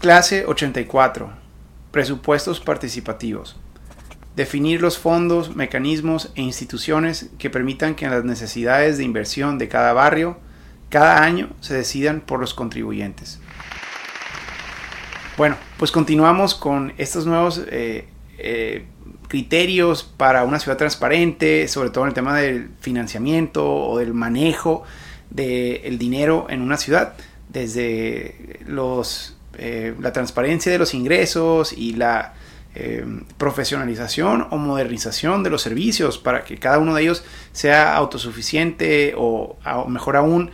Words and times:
Clase 0.00 0.46
84. 0.46 1.30
Presupuestos 1.90 2.58
participativos. 2.58 3.56
Definir 4.34 4.80
los 4.80 4.96
fondos, 4.96 5.54
mecanismos 5.54 6.32
e 6.36 6.40
instituciones 6.40 7.28
que 7.38 7.50
permitan 7.50 7.94
que 7.94 8.08
las 8.08 8.24
necesidades 8.24 8.96
de 8.96 9.04
inversión 9.04 9.58
de 9.58 9.68
cada 9.68 9.92
barrio 9.92 10.38
cada 10.88 11.22
año 11.22 11.50
se 11.60 11.74
decidan 11.74 12.22
por 12.22 12.40
los 12.40 12.54
contribuyentes. 12.54 13.40
Bueno, 15.36 15.58
pues 15.76 15.92
continuamos 15.92 16.54
con 16.54 16.94
estos 16.96 17.26
nuevos 17.26 17.60
eh, 17.68 18.08
eh, 18.38 18.86
criterios 19.28 20.02
para 20.02 20.44
una 20.44 20.60
ciudad 20.60 20.78
transparente, 20.78 21.68
sobre 21.68 21.90
todo 21.90 22.04
en 22.04 22.08
el 22.08 22.14
tema 22.14 22.38
del 22.38 22.70
financiamiento 22.80 23.70
o 23.70 23.98
del 23.98 24.14
manejo 24.14 24.82
del 25.28 25.98
dinero 25.98 26.46
en 26.48 26.62
una 26.62 26.78
ciudad, 26.78 27.12
desde 27.50 28.60
los, 28.66 29.36
eh, 29.60 29.94
la 30.00 30.12
transparencia 30.12 30.72
de 30.72 30.78
los 30.78 30.94
ingresos 30.94 31.72
y 31.72 31.92
la 31.92 32.34
profesionalización 33.36 34.46
o 34.52 34.58
modernización 34.58 35.42
de 35.42 35.50
los 35.50 35.60
servicios 35.60 36.18
para 36.18 36.44
que 36.44 36.56
cada 36.56 36.78
uno 36.78 36.94
de 36.94 37.02
ellos 37.02 37.24
sea 37.50 37.96
autosuficiente 37.96 39.12
o, 39.16 39.58
mejor 39.88 40.16
aún 40.16 40.52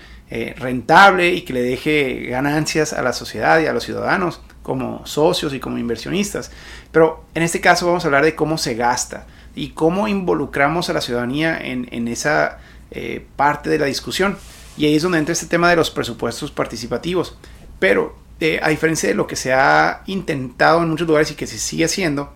rentable 0.57 1.35
y 1.35 1.43
que 1.43 1.53
le 1.53 1.61
deje 1.61 2.25
ganancias 2.31 2.95
a 2.95 3.03
la 3.03 3.13
sociedad 3.13 3.61
y 3.61 3.67
a 3.67 3.75
los 3.75 3.85
ciudadanos 3.85 4.41
como 4.67 5.07
socios 5.07 5.55
y 5.55 5.61
como 5.61 5.79
inversionistas. 5.79 6.51
Pero 6.91 7.25
en 7.35 7.45
este 7.45 7.61
caso 7.61 7.87
vamos 7.87 8.05
a 8.05 8.09
hablar 8.09 8.25
de 8.25 8.35
cómo 8.35 8.59
se 8.59 8.75
gasta 8.75 9.25
y 9.55 9.69
cómo 9.71 10.09
involucramos 10.09 10.91
a 10.91 10.93
la 10.93 11.01
ciudadanía 11.01 11.57
en, 11.57 12.09
esa 12.09 12.59
eh, 12.91 13.25
parte 13.37 13.71
de 13.71 13.79
la 13.79 13.87
discusión. 13.87 14.37
Y 14.77 14.87
ahí 14.87 14.97
es 14.97 15.05
donde 15.05 15.19
entra 15.19 15.33
este 15.33 15.47
tema 15.47 15.71
de 15.71 15.77
los 15.77 15.93
presupuestos 15.93 16.51
participativos. 16.51 17.39
Pero 17.79 18.17
eh, 18.41 18.61
a 18.63 18.69
diferencia 18.69 19.09
de 19.09 19.15
lo 19.15 19.27
que 19.27 19.37
se 19.37 19.53
ha 19.53 20.03
intentado 20.07 20.83
en 20.83 20.91
muchos 20.91 21.09
lugares 21.09 21.31
y 21.31 21.35
que 21.35 21.47
se 21.47 21.59
sigue 21.59 21.87
haciendo, 21.87 22.33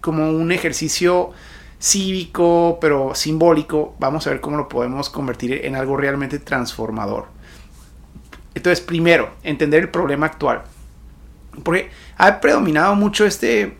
como 0.00 0.30
un 0.30 0.52
ejercicio 0.52 1.32
cívico 1.80 2.78
pero 2.80 3.14
simbólico, 3.14 3.94
vamos 3.98 4.26
a 4.26 4.30
ver 4.30 4.40
cómo 4.40 4.56
lo 4.56 4.68
podemos 4.68 5.10
convertir 5.10 5.64
en 5.64 5.76
algo 5.76 5.96
realmente 5.96 6.38
transformador. 6.38 7.26
Entonces, 8.54 8.80
primero, 8.80 9.34
entender 9.42 9.82
el 9.82 9.90
problema 9.90 10.26
actual. 10.26 10.62
Porque 11.62 11.90
ha 12.16 12.40
predominado 12.40 12.94
mucho 12.94 13.26
este, 13.26 13.76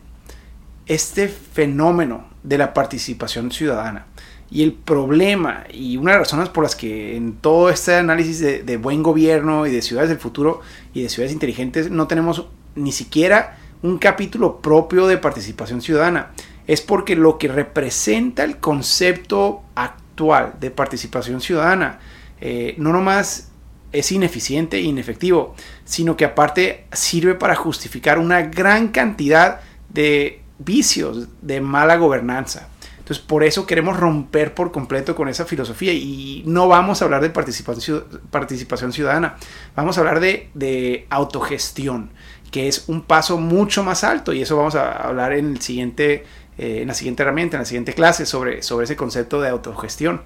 este 0.87 1.29
fenómeno 1.29 2.27
de 2.43 2.59
la 2.59 2.75
participación 2.75 3.51
ciudadana. 3.51 4.07
Y 4.51 4.63
el 4.63 4.73
problema, 4.73 5.65
y 5.73 5.97
una 5.97 6.13
de 6.13 6.19
las 6.19 6.29
razones 6.29 6.49
por 6.49 6.63
las 6.63 6.77
que 6.77 7.17
en 7.17 7.35
todo 7.35 7.71
este 7.71 7.95
análisis 7.97 8.41
de, 8.41 8.77
buen 8.77 9.03
gobierno 9.03 9.67
y 9.67 9.73
de 9.73 9.83
ciudades 9.83 10.11
del 10.11 10.19
futuro 10.19 10.61
y 10.93 11.03
de 11.03 11.09
ciudades 11.09 11.33
inteligentes 11.33 11.91
no 11.91 12.07
tenemos 12.07 12.47
ni 12.77 12.93
siquiera 12.93 13.59
un 13.83 13.99
capítulo 13.99 14.61
propio 14.61 15.07
de 15.07 15.19
participación 15.19 15.83
ciudadana, 15.83 16.33
es 16.67 16.81
porque 16.81 17.17
lo 17.17 17.39
que 17.39 17.49
representa 17.49 18.45
el 18.45 18.59
concepto 18.59 19.63
actual 19.75 20.55
de 20.61 20.71
participación 20.71 21.41
ciudadana, 21.41 21.99
eh, 22.41 22.75
no 22.79 22.93
nomás 22.93 23.51
es 23.93 24.11
ineficiente 24.13 24.79
e 24.79 24.83
inefectivo, 24.83 25.55
sino 25.85 26.17
que 26.17 26.25
aparte 26.25 26.87
sirve 26.93 27.35
para 27.35 27.55
justificar 27.55 28.19
una 28.19 28.43
gran 28.43 28.89
cantidad 28.89 29.61
de 29.89 30.43
vicios 30.59 31.29
de 31.43 31.61
mala 31.61 31.97
gobernanza. 31.97 32.69
Entonces, 33.05 33.23
por 33.23 33.45
eso 33.45 33.67
queremos 33.67 33.99
romper 33.99 34.55
por 34.55 34.73
completo 34.73 35.15
con 35.15 35.29
esa 35.29 35.45
filosofía 35.45 35.93
y 35.93 36.43
no 36.47 36.69
vamos 36.69 37.03
a 37.03 37.05
hablar 37.05 37.21
de 37.21 37.29
participación, 37.29 38.93
ciudadana, 38.93 39.37
vamos 39.77 39.99
a 39.99 40.01
hablar 40.01 40.21
de, 40.21 41.07
autogestión, 41.11 42.09
que 42.51 42.67
es 42.67 42.85
un 42.87 43.03
paso 43.03 43.37
mucho 43.37 43.85
más 43.85 44.05
alto 44.05 44.33
y 44.33 44.41
eso 44.41 44.57
vamos 44.57 44.75
a 44.75 44.93
hablar 44.93 45.35
en, 45.35 45.53
el 45.53 45.61
siguiente, 45.61 46.25
eh, 46.57 46.79
en 46.81 46.89
la 46.89 46.95
siguiente 46.95 47.23
herramienta, 47.23 47.59
en 47.59 47.61
la 47.61 47.67
siguiente 47.67 47.93
clase 47.93 48.25
sobre, 48.25 48.63
sobre 48.63 48.85
ese 48.85 48.97
concepto 48.97 49.39
de 49.43 49.51
autogestión. 49.51 50.23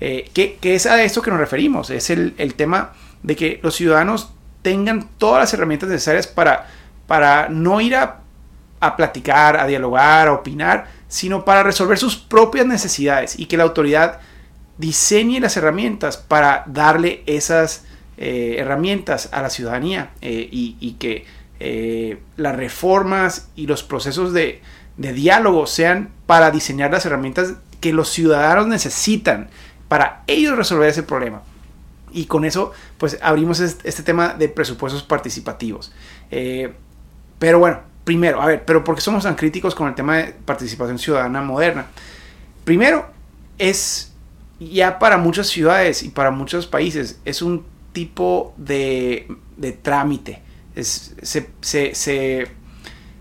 Eh, 0.00 0.30
que, 0.32 0.58
es 0.62 0.86
a 0.86 1.02
esto 1.04 1.20
que 1.20 1.30
nos 1.30 1.38
referimos, 1.38 1.90
es 1.90 2.08
el, 2.08 2.32
el 2.38 2.54
tema 2.54 2.94
de 3.22 3.36
que 3.36 3.60
los 3.62 3.74
ciudadanos 3.74 4.32
tengan 4.64 5.10
todas 5.18 5.40
las 5.40 5.52
herramientas 5.52 5.90
necesarias 5.90 6.26
para, 6.26 6.66
para 7.06 7.50
no 7.50 7.82
ir 7.82 7.94
a, 7.94 8.22
platicar, 8.96 9.58
a 9.58 9.66
dialogar, 9.66 10.28
a 10.28 10.32
opinar, 10.32 10.88
sino 11.14 11.44
para 11.44 11.62
resolver 11.62 11.96
sus 11.96 12.16
propias 12.16 12.66
necesidades 12.66 13.38
y 13.38 13.46
que 13.46 13.56
la 13.56 13.62
autoridad 13.62 14.18
diseñe 14.78 15.38
las 15.38 15.56
herramientas 15.56 16.16
para 16.16 16.64
darle 16.66 17.22
esas 17.26 17.84
eh, 18.16 18.56
herramientas 18.58 19.28
a 19.30 19.40
la 19.40 19.48
ciudadanía 19.48 20.10
eh, 20.22 20.48
y, 20.50 20.96
que 20.98 21.24
eh, 21.60 22.18
las 22.36 22.56
reformas 22.56 23.48
y 23.54 23.68
los 23.68 23.84
procesos 23.84 24.32
de, 24.32 24.60
diálogo 24.96 25.68
sean 25.68 26.10
para 26.26 26.50
diseñar 26.50 26.90
las 26.90 27.06
herramientas 27.06 27.54
que 27.80 27.92
los 27.92 28.08
ciudadanos 28.08 28.66
necesitan 28.66 29.50
para 29.86 30.24
ellos 30.26 30.56
resolver 30.56 30.88
ese 30.88 31.04
problema 31.04 31.42
y 32.10 32.24
con 32.24 32.44
eso 32.44 32.72
pues 32.98 33.20
abrimos 33.22 33.60
este, 33.60 34.02
tema 34.02 34.34
de 34.34 34.48
presupuestos 34.48 35.04
participativos. 35.04 35.92
Pero 37.38 37.60
bueno, 37.60 37.93
primero, 38.04 38.40
a 38.40 38.46
ver, 38.46 38.64
pero 38.64 38.84
¿por 38.84 38.94
qué 38.94 39.00
somos 39.00 39.24
tan 39.24 39.34
críticos 39.34 39.74
con 39.74 39.88
el 39.88 39.94
tema 39.94 40.18
de 40.18 40.34
participación 40.44 40.98
ciudadana 40.98 41.40
moderna? 41.42 41.86
Primero, 42.64 43.06
es 43.58 44.12
ya 44.60 44.98
para 44.98 45.16
muchas 45.16 45.48
ciudades 45.48 46.02
y 46.02 46.10
para 46.10 46.30
muchos 46.30 46.66
países, 46.66 47.20
es 47.24 47.42
un 47.42 47.64
tipo 47.92 48.54
de, 48.56 49.28
de 49.56 49.72
trámite. 49.72 50.42
Se, 50.74 51.48
se, 51.60 51.94
se 51.94 52.48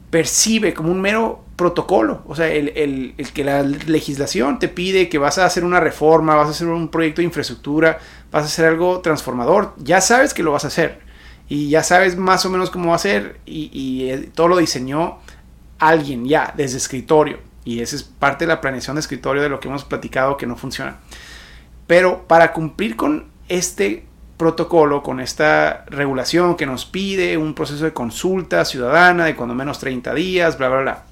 percibe 0.09 0.73
como 0.73 0.91
un 0.91 1.01
mero 1.01 1.43
protocolo. 1.55 2.23
O 2.27 2.35
sea, 2.35 2.47
el, 2.51 3.15
que 3.33 3.43
la 3.43 3.63
legislación 3.63 4.59
te 4.59 4.67
pide 4.67 5.09
que 5.09 5.17
vas 5.17 5.37
a 5.37 5.45
hacer 5.45 5.63
una 5.63 5.79
reforma, 5.79 6.35
vas 6.35 6.47
a 6.47 6.51
hacer 6.51 6.67
un 6.67 6.89
proyecto 6.89 7.21
de 7.21 7.25
infraestructura, 7.25 7.99
vas 8.31 8.43
a 8.43 8.45
hacer 8.47 8.65
algo 8.65 8.99
transformador, 8.99 9.73
ya 9.77 10.01
sabes 10.01 10.33
que 10.33 10.43
lo 10.43 10.51
vas 10.51 10.65
a 10.65 10.67
hacer. 10.67 10.99
Y 11.53 11.69
ya 11.69 11.83
sabes 11.83 12.17
más 12.17 12.45
o 12.45 12.49
menos 12.49 12.69
cómo 12.71 12.89
va 12.89 12.95
a 12.95 12.99
ser 12.99 13.39
y, 13.45 14.07
eh, 14.09 14.31
todo 14.33 14.47
lo 14.47 14.57
diseñó 14.57 15.19
alguien 15.77 16.25
ya 16.25 16.53
desde 16.57 16.77
escritorio. 16.77 17.39
Y 17.65 17.81
esa 17.81 17.95
es 17.95 18.03
parte 18.03 18.45
de 18.45 18.49
la 18.49 18.61
planeación 18.61 18.95
de 18.95 19.01
escritorio 19.01 19.41
de 19.41 19.49
lo 19.49 19.59
que 19.59 19.67
hemos 19.67 19.83
platicado 19.83 20.37
que 20.37 20.47
no 20.47 20.55
funciona. 20.55 20.97
Pero 21.85 22.27
para 22.27 22.53
cumplir 22.53 22.95
con 22.95 23.27
este 23.49 24.05
protocolo, 24.37 25.03
con 25.03 25.19
esta 25.19 25.85
regulación 25.85 26.55
que 26.55 26.65
nos 26.65 26.85
pide 26.85 27.37
un 27.37 27.53
proceso 27.53 27.85
de 27.85 27.93
consulta 27.93 28.65
ciudadana 28.65 29.25
de 29.25 29.35
cuando 29.35 29.53
menos 29.53 29.79
30 29.79 30.13
días, 30.13 30.57
bla, 30.57 30.69
bla, 30.69 30.81
bla 30.81 31.03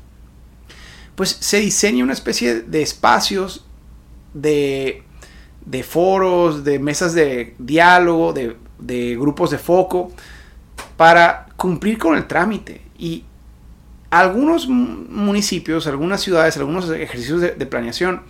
pues 1.21 1.37
se 1.39 1.59
diseña 1.59 2.03
una 2.03 2.13
especie 2.13 2.61
de 2.61 2.81
espacios, 2.81 3.65
de, 4.33 5.03
foros, 5.87 6.63
de 6.63 6.79
mesas 6.79 7.13
de 7.13 7.53
diálogo, 7.59 8.33
de, 8.33 9.15
grupos 9.15 9.51
de 9.51 9.57
foco, 9.57 10.11
para 11.01 11.47
cumplir 11.57 11.97
con 11.97 12.15
el 12.15 12.27
trámite. 12.27 12.79
Y 12.95 13.23
algunos 14.11 14.67
municipios, 14.67 15.87
algunas 15.87 16.21
ciudades, 16.21 16.57
algunos 16.57 16.91
ejercicios 16.91 17.41
de, 17.41 17.65
planeación, 17.65 18.21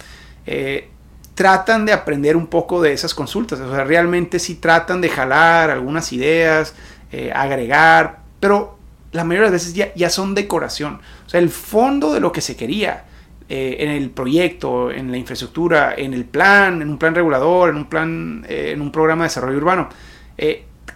eh, 0.45 0.87
tratan 1.35 1.85
de 1.85 1.91
aprender 1.91 2.37
un 2.37 2.47
poco 2.47 2.81
de 2.81 2.93
esas 2.93 3.13
consultas. 3.13 3.59
O 3.59 3.75
sea, 3.75 3.83
realmente 3.83 4.39
sí 4.39 4.55
tratan 4.55 5.01
de 5.01 5.09
jalar 5.09 5.69
algunas 5.69 6.13
ideas, 6.13 6.73
eh, 7.11 7.29
agregar, 7.35 8.19
pero 8.39 8.77
la 9.11 9.25
mayoría 9.25 9.49
de 9.49 9.51
las 9.51 9.63
veces 9.63 9.73
ya, 9.73 9.93
ya 9.93 10.09
son 10.09 10.33
decoración. 10.33 11.01
O 11.25 11.29
sea, 11.29 11.41
el 11.41 11.49
fondo 11.49 12.13
de 12.13 12.21
lo 12.21 12.31
que 12.31 12.39
se 12.39 12.55
quería 12.55 13.03
eh, 13.49 13.75
en 13.79 13.89
el 13.89 14.11
proyecto, 14.11 14.91
en 14.91 15.11
la 15.11 15.17
infraestructura, 15.17 15.93
en 15.97 16.13
el 16.13 16.23
plan, 16.23 16.81
en 16.81 16.89
un 16.89 16.97
plan 16.97 17.15
regulador, 17.15 17.71
en 17.71 17.75
un 17.75 17.89
plan, 17.89 18.45
en 18.47 18.79
un 18.79 18.93
programa 18.93 19.23
de 19.23 19.27
desarrollo 19.27 19.57
urbano, 19.57 19.89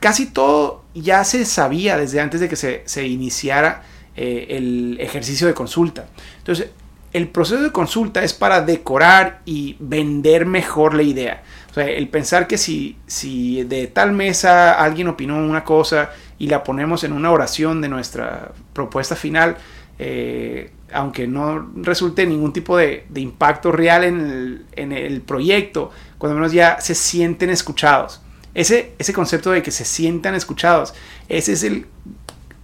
casi 0.05 0.27
todo 0.27 0.83
ya 0.93 1.23
se 1.23 1.45
sabía 1.45 1.97
desde 1.97 2.21
antes 2.21 2.39
de 2.39 2.47
que 2.47 2.55
se, 2.55 3.07
iniciara 3.07 3.81
el 4.15 4.97
ejercicio 4.99 5.47
de 5.47 5.55
consulta. 5.55 6.05
Entonces, 6.37 6.69
el 7.11 7.27
proceso 7.29 7.63
de 7.63 7.71
consulta 7.71 8.23
es 8.23 8.31
para 8.31 8.61
decorar 8.61 9.41
y 9.45 9.77
vender 9.79 10.45
mejor 10.45 10.93
la 10.93 11.01
idea. 11.01 11.41
O 11.71 11.73
sea, 11.73 11.87
el 11.87 12.07
pensar 12.07 12.45
que 12.45 12.59
si, 12.59 12.97
si 13.07 13.63
de 13.63 13.87
tal 13.87 14.11
mesa 14.11 14.73
alguien 14.73 15.07
opinó 15.07 15.37
una 15.37 15.63
cosa 15.63 16.11
y 16.37 16.49
la 16.49 16.63
ponemos 16.63 17.03
en 17.03 17.11
una 17.11 17.31
oración 17.31 17.81
de 17.81 17.89
nuestra 17.89 18.51
propuesta 18.73 19.15
final, 19.15 19.57
eh, 19.97 20.69
aunque 20.93 21.25
no 21.25 21.67
resulte 21.77 22.27
ningún 22.27 22.53
tipo 22.53 22.77
de, 22.77 23.07
impacto 23.15 23.71
real 23.71 24.03
en 24.03 24.91
el, 24.91 25.21
proyecto, 25.21 25.89
cuando 26.19 26.35
menos 26.35 26.51
ya 26.51 26.79
se 26.79 26.93
sienten 26.93 27.49
escuchados. 27.49 28.21
Ese, 28.55 28.93
ese 28.97 29.13
concepto 29.13 29.51
de 29.51 29.61
que 29.61 29.69
se 29.69 29.85
sientan 29.85 30.33
escuchados, 30.33 30.95
ese 31.29 31.53
es 31.53 31.63
el, 31.63 31.85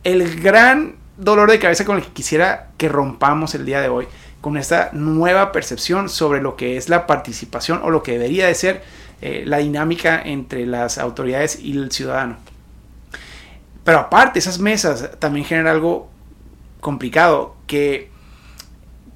el 0.04 0.42
gran 0.42 0.96
dolor 1.18 1.52
de 1.52 1.60
cabeza 1.60 1.86
con 1.86 1.98
el 1.98 2.04
que 2.04 2.12
quisiera 2.12 2.70
que 2.78 2.90
rompamos 2.90 3.54
el 3.54 3.66
día 3.66 3.82
de 3.82 3.90
hoy 3.90 4.08
con 4.42 4.58
esta 4.58 4.90
nueva 4.92 5.52
percepción 5.52 6.10
sobre 6.10 6.42
lo 6.42 6.56
que 6.56 6.76
es 6.76 6.90
la 6.90 7.06
participación 7.06 7.80
o 7.84 7.92
lo 7.92 8.02
que 8.02 8.14
debería 8.14 8.48
de 8.48 8.56
ser 8.56 8.84
eh, 9.22 9.44
la 9.46 9.58
dinámica 9.58 10.20
entre 10.20 10.66
las 10.66 10.98
autoridades 10.98 11.60
y 11.60 11.78
el 11.78 11.92
ciudadano. 11.92 12.38
Pero 13.84 14.00
aparte, 14.00 14.40
esas 14.40 14.60
mesas 14.60 15.12
también 15.20 15.46
generan 15.46 15.76
algo 15.76 16.10
complicado, 16.80 17.56
que, 17.68 18.10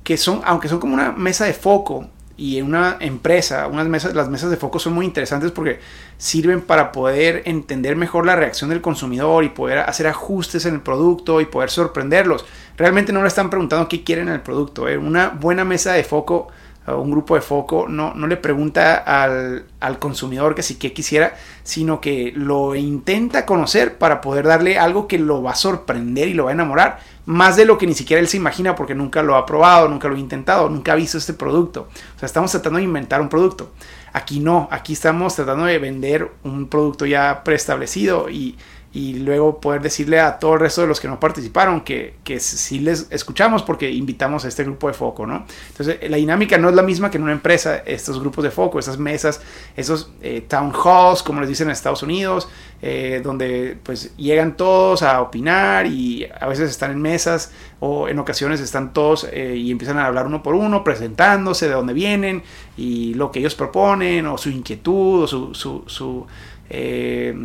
que 0.04 0.18
son, 0.18 0.42
aunque 0.46 0.70
son 0.70 0.80
como 0.80 0.94
una 0.94 1.12
mesa 1.12 1.46
de 1.46 1.54
foco, 1.54 2.08
y 2.38 2.58
en 2.58 2.66
una 2.66 2.98
empresa, 3.00 3.68
unas 3.68 3.88
mesas, 3.88 4.14
las 4.14 4.30
mesas 4.30 4.50
de 4.50 4.58
foco 4.58 4.80
son 4.80 4.94
muy 4.94 5.06
interesantes 5.06 5.52
porque 5.52 5.80
sirven 6.18 6.62
para 6.62 6.92
poder 6.92 7.44
entender 7.46 7.96
mejor 7.96 8.26
la 8.26 8.36
reacción 8.36 8.70
del 8.70 8.82
consumidor 8.82 9.44
y 9.44 9.50
poder 9.50 9.80
hacer 9.80 10.08
ajustes 10.08 10.66
en 10.66 10.76
el 10.76 10.82
producto 10.82 11.42
y 11.42 11.46
poder 11.46 11.70
sorprenderlos. 11.70 12.46
Realmente 12.78 13.14
no 13.14 13.22
le 13.22 13.28
están 13.28 13.50
preguntando 13.50 13.88
qué 13.88 14.04
quieren 14.04 14.28
en 14.28 14.36
el 14.36 14.42
producto. 14.42 14.88
¿eh? 14.90 14.98
Una 14.98 15.30
buena 15.30 15.64
mesa 15.64 15.94
de 15.94 16.04
foco 16.04 16.50
un 16.88 17.10
grupo 17.10 17.36
de 17.36 17.42
foco 17.42 17.88
no, 17.90 18.14
no 18.14 18.28
le 18.28 18.38
pregunta 18.38 18.98
al, 18.98 19.66
al, 19.80 19.98
consumidor 19.98 20.54
que 20.54 20.62
si 20.62 20.76
qué 20.76 20.94
quisiera, 20.94 21.34
sino 21.64 22.00
que 22.00 22.32
lo 22.36 22.76
intenta 22.76 23.46
conocer 23.46 23.98
para 23.98 24.22
poder 24.22 24.46
darle 24.46 24.78
algo 24.78 25.08
que 25.08 25.18
lo 25.18 25.42
va 25.42 25.52
a 25.52 25.56
sorprender 25.56 26.28
y 26.28 26.34
lo 26.34 26.46
va 26.46 26.52
a 26.52 26.54
enamorar, 26.54 27.00
más 27.26 27.56
de 27.56 27.66
lo 27.66 27.78
que 27.78 27.88
ni 27.88 27.94
siquiera 27.94 28.22
él 28.22 28.28
se 28.28 28.38
imagina 28.38 28.76
porque 28.76 28.96
nunca 28.96 29.24
lo 29.24 29.36
ha 29.36 29.46
probado, 29.46 29.88
nunca 29.88 30.08
lo 30.08 30.16
ha 30.16 30.20
intentado, 30.20 30.70
nunca 30.70 30.94
ha 30.94 30.96
visto 30.96 31.18
este 31.18 31.34
producto. 31.34 31.88
O 32.16 32.20
sea, 32.20 32.28
estamos 32.28 32.52
tratando 32.52 32.78
de 32.78 32.86
inventar 32.86 33.22
un 33.22 33.30
producto. 33.30 33.72
Aquí 34.14 34.40
no, 34.40 34.68
aquí 34.72 34.94
estamos 34.94 35.36
tratando 35.36 35.66
de 35.66 35.80
vender 35.80 36.32
un 36.44 36.68
producto 36.68 37.06
ya 37.06 37.44
preestablecido 37.44 38.30
y, 38.30 38.58
y 38.96 39.16
luego 39.16 39.60
poder 39.60 39.82
decirle 39.82 40.22
a 40.22 40.40
todo 40.40 40.54
el 40.54 40.62
resto 40.62 40.80
de 40.80 40.88
los 40.88 41.02
que 41.02 41.10
no 41.10 41.20
participaron 41.20 41.82
que, 41.82 42.14
que 42.24 42.40
sí 42.40 42.80
les 42.80 43.08
escuchamos 43.10 43.62
porque 43.62 43.92
invitamos 43.92 44.46
a 44.46 44.48
este 44.48 44.64
grupo 44.64 44.88
de 44.88 44.94
foco, 44.94 45.28
¿no? 45.28 45.46
Entonces, 45.68 46.10
la 46.10 46.16
dinámica 46.16 46.58
no 46.58 46.70
es 46.70 46.76
la 46.76 46.82
misma 46.82 47.12
que 47.12 47.18
en 47.18 47.24
una 47.24 47.34
empresa, 47.34 47.76
estos 47.86 48.22
grupos 48.22 48.46
de 48.46 48.52
foco, 48.52 48.80
estas 48.80 48.98
mesas, 48.98 49.42
esos 49.76 50.12
eh, 50.22 50.46
town 50.48 50.72
halls, 50.72 51.24
como 51.24 51.42
les 51.42 51.50
dicen 51.50 51.68
en 51.68 51.74
Estados 51.74 52.04
Unidos, 52.04 52.48
eh, 52.82 53.20
donde 53.22 53.78
pues 53.84 54.16
llegan 54.16 54.56
todos 54.56 55.04
a 55.04 55.22
opinar 55.22 55.88
y 55.88 56.30
a 56.40 56.48
veces 56.48 56.70
están 56.70 56.92
en 56.92 57.02
mesas 57.02 57.52
o 57.82 58.08
en 58.08 58.18
ocasiones 58.18 58.62
están 58.62 58.94
todos 58.94 59.28
eh, 59.30 59.56
y 59.58 59.72
empiezan 59.72 59.98
a 59.98 60.06
hablar 60.06 60.26
uno 60.26 60.42
por 60.42 60.56
uno, 60.56 60.86
presentándose 60.86 61.68
de 61.68 61.74
dónde 61.74 61.92
vienen 61.92 62.44
y 62.78 63.14
lo 63.16 63.30
que 63.30 63.40
ellos 63.40 63.56
proponen 63.56 64.26
o 64.28 64.38
su 64.38 64.50
inquietud 64.50 65.24
o 65.24 65.28
su, 65.28 65.84
su 65.86 66.28
eh, 66.70 67.36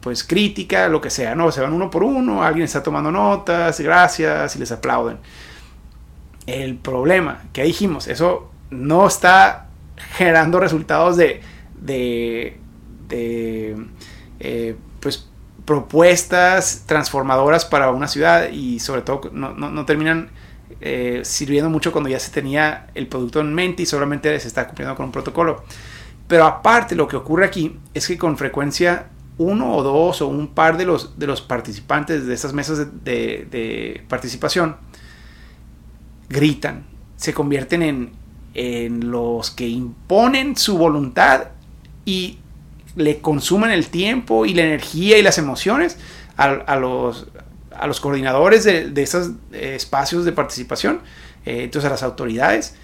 pues 0.00 0.24
crítica, 0.24 0.88
lo 0.88 1.00
que 1.00 1.10
sea, 1.10 1.34
¿no? 1.34 1.50
Se 1.50 1.60
van 1.60 1.72
uno 1.72 1.90
por 1.90 2.04
uno, 2.04 2.42
alguien 2.42 2.64
está 2.64 2.82
tomando 2.82 3.10
notas, 3.10 3.80
gracias 3.80 4.56
y 4.56 4.58
les 4.58 4.72
aplauden. 4.72 5.18
El 6.46 6.76
problema 6.76 7.44
que 7.52 7.64
dijimos, 7.64 8.08
eso 8.08 8.50
no 8.70 9.06
está 9.06 9.66
generando 10.16 10.60
resultados 10.60 11.16
de, 11.16 11.40
de, 11.80 12.56
eh, 14.40 14.76
pues 15.00 15.28
propuestas 15.64 16.84
transformadoras 16.86 17.64
para 17.64 17.90
una 17.90 18.08
ciudad 18.08 18.48
y 18.50 18.80
sobre 18.80 19.02
todo 19.02 19.30
no, 19.32 19.84
terminan 19.84 20.30
eh, 20.80 21.20
sirviendo 21.24 21.68
mucho 21.68 21.92
cuando 21.92 22.08
ya 22.08 22.18
se 22.18 22.30
tenía 22.30 22.86
el 22.94 23.06
producto 23.06 23.40
en 23.40 23.52
mente 23.52 23.82
y 23.82 23.86
solamente 23.86 24.38
se 24.40 24.48
está 24.48 24.66
cumpliendo 24.66 24.94
con 24.94 25.06
un 25.06 25.12
protocolo. 25.12 25.64
Pero 26.28 26.44
aparte 26.44 26.94
lo 26.94 27.08
que 27.08 27.16
ocurre 27.16 27.46
aquí 27.46 27.76
es 27.94 28.06
que 28.06 28.18
con 28.18 28.36
frecuencia 28.36 29.08
uno 29.38 29.74
o 29.74 29.82
dos 29.82 30.20
o 30.20 30.28
un 30.28 30.48
par 30.48 30.76
de 30.76 30.84
los, 30.84 31.18
de 31.18 31.26
los 31.26 31.40
participantes 31.40 32.26
de 32.26 32.34
estas 32.34 32.52
mesas 32.52 32.86
de, 33.02 34.04
participación 34.08 34.76
gritan, 36.28 36.84
se 37.16 37.32
convierten 37.32 37.82
en, 37.82 38.12
en 38.54 39.10
los 39.10 39.50
que 39.50 39.66
imponen 39.66 40.56
su 40.56 40.76
voluntad 40.76 41.48
y 42.04 42.38
le 42.96 43.20
consumen 43.20 43.70
el 43.70 43.88
tiempo 43.88 44.44
y 44.44 44.54
la 44.54 44.62
energía 44.62 45.18
y 45.18 45.22
las 45.22 45.38
emociones 45.38 45.98
a, 46.36 46.76
los, 46.76 47.26
a 47.74 47.86
los, 47.86 48.00
coordinadores 48.00 48.64
de, 48.64 48.90
de 48.90 49.02
esos 49.02 49.32
eh, 49.52 49.74
espacios 49.74 50.24
de 50.24 50.32
participación, 50.32 51.00
eh, 51.46 51.64
entonces 51.64 51.88
a 51.88 51.92
las 51.92 52.02
autoridades 52.02 52.76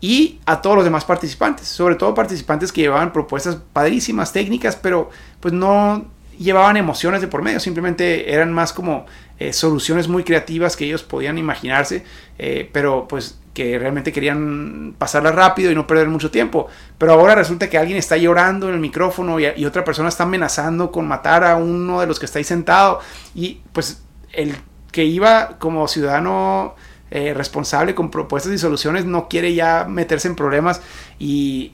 y 0.00 0.40
a 0.46 0.62
todos 0.62 0.76
los 0.76 0.84
demás 0.84 1.04
participantes, 1.04 1.68
sobre 1.68 1.94
todo 1.94 2.14
participantes 2.14 2.72
que 2.72 2.82
llevaban 2.82 3.12
propuestas 3.12 3.58
padrísimas, 3.72 4.32
técnicas, 4.32 4.76
pero 4.76 5.10
pues 5.40 5.52
no 5.52 6.06
llevaban 6.38 6.78
emociones 6.78 7.20
de 7.20 7.28
por 7.28 7.42
medio, 7.42 7.60
simplemente 7.60 8.32
eran 8.32 8.50
más 8.52 8.72
como 8.72 9.04
eh, 9.38 9.52
soluciones 9.52 10.08
muy 10.08 10.24
creativas 10.24 10.74
que 10.74 10.86
ellos 10.86 11.02
podían 11.02 11.36
imaginarse, 11.36 12.04
eh, 12.38 12.68
pero 12.72 13.06
pues 13.06 13.38
que 13.52 13.78
realmente 13.78 14.12
querían 14.12 14.94
pasarla 14.96 15.32
rápido 15.32 15.70
y 15.70 15.74
no 15.74 15.86
perder 15.86 16.08
mucho 16.08 16.30
tiempo. 16.30 16.68
Pero 16.96 17.12
ahora 17.12 17.34
resulta 17.34 17.68
que 17.68 17.76
alguien 17.76 17.98
está 17.98 18.16
llorando 18.16 18.68
en 18.68 18.74
el 18.74 18.80
micrófono 18.80 19.38
y, 19.38 19.46
y 19.56 19.64
otra 19.66 19.84
persona 19.84 20.08
está 20.08 20.22
amenazando 20.22 20.90
con 20.90 21.06
matar 21.06 21.44
a 21.44 21.56
uno 21.56 22.00
de 22.00 22.06
los 22.06 22.18
que 22.18 22.26
está 22.26 22.38
ahí 22.38 22.44
sentado 22.44 23.00
y 23.34 23.60
pues 23.72 24.02
el 24.32 24.56
que 24.92 25.04
iba 25.04 25.58
como 25.58 25.86
ciudadano 25.88 26.74
eh, 27.10 27.34
responsable 27.34 27.94
con 27.94 28.10
propuestas 28.10 28.52
y 28.52 28.58
soluciones 28.58 29.04
no 29.04 29.28
quiere 29.28 29.54
ya 29.54 29.84
meterse 29.88 30.28
en 30.28 30.36
problemas 30.36 30.80
y, 31.18 31.72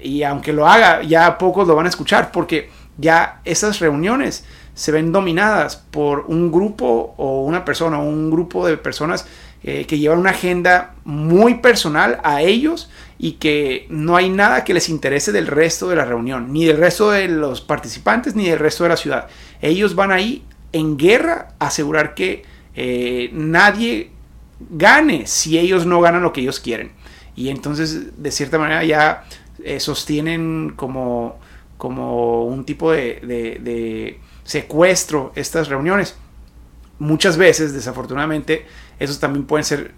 y 0.00 0.22
aunque 0.22 0.52
lo 0.52 0.66
haga, 0.66 1.02
ya 1.02 1.38
pocos 1.38 1.68
lo 1.68 1.74
van 1.74 1.86
a 1.86 1.88
escuchar 1.88 2.32
porque 2.32 2.70
ya 2.98 3.40
esas 3.44 3.78
reuniones 3.78 4.44
se 4.74 4.92
ven 4.92 5.12
dominadas 5.12 5.76
por 5.76 6.24
un 6.28 6.50
grupo 6.50 7.14
o 7.16 7.42
una 7.42 7.64
persona 7.64 7.98
o 7.98 8.04
un 8.04 8.30
grupo 8.30 8.66
de 8.66 8.76
personas 8.76 9.26
eh, 9.64 9.86
que 9.86 9.98
llevan 9.98 10.18
una 10.18 10.30
agenda 10.30 10.94
muy 11.04 11.56
personal 11.56 12.18
a 12.24 12.42
ellos 12.42 12.90
y 13.18 13.32
que 13.32 13.86
no 13.90 14.16
hay 14.16 14.28
nada 14.28 14.64
que 14.64 14.74
les 14.74 14.88
interese 14.88 15.30
del 15.30 15.46
resto 15.46 15.88
de 15.88 15.96
la 15.96 16.04
reunión, 16.04 16.52
ni 16.52 16.64
del 16.64 16.78
resto 16.78 17.12
de 17.12 17.28
los 17.28 17.60
participantes, 17.60 18.34
ni 18.34 18.48
del 18.48 18.58
resto 18.58 18.82
de 18.82 18.88
la 18.88 18.96
ciudad. 18.96 19.28
Ellos 19.60 19.94
van 19.94 20.10
ahí 20.10 20.42
en 20.72 20.96
guerra 20.96 21.50
a 21.58 21.66
asegurar 21.66 22.14
que 22.14 22.42
eh, 22.74 23.30
nadie 23.32 24.10
gane 24.70 25.26
si 25.26 25.58
ellos 25.58 25.86
no 25.86 26.00
ganan 26.00 26.22
lo 26.22 26.32
que 26.32 26.40
ellos 26.40 26.60
quieren. 26.60 26.92
Y 27.34 27.48
entonces, 27.48 28.22
de 28.22 28.30
cierta 28.30 28.58
manera, 28.58 28.84
ya 28.84 29.24
eh, 29.64 29.80
sostienen 29.80 30.74
como, 30.76 31.38
como 31.78 32.44
un 32.44 32.64
tipo 32.64 32.92
de, 32.92 34.18
secuestro 34.44 35.32
estas 35.34 35.68
reuniones. 35.68 36.16
Muchas 36.98 37.36
veces, 37.36 37.72
desafortunadamente, 37.72 38.66
esos 38.98 39.18
también 39.18 39.46
pueden 39.46 39.64
ser, 39.64 39.92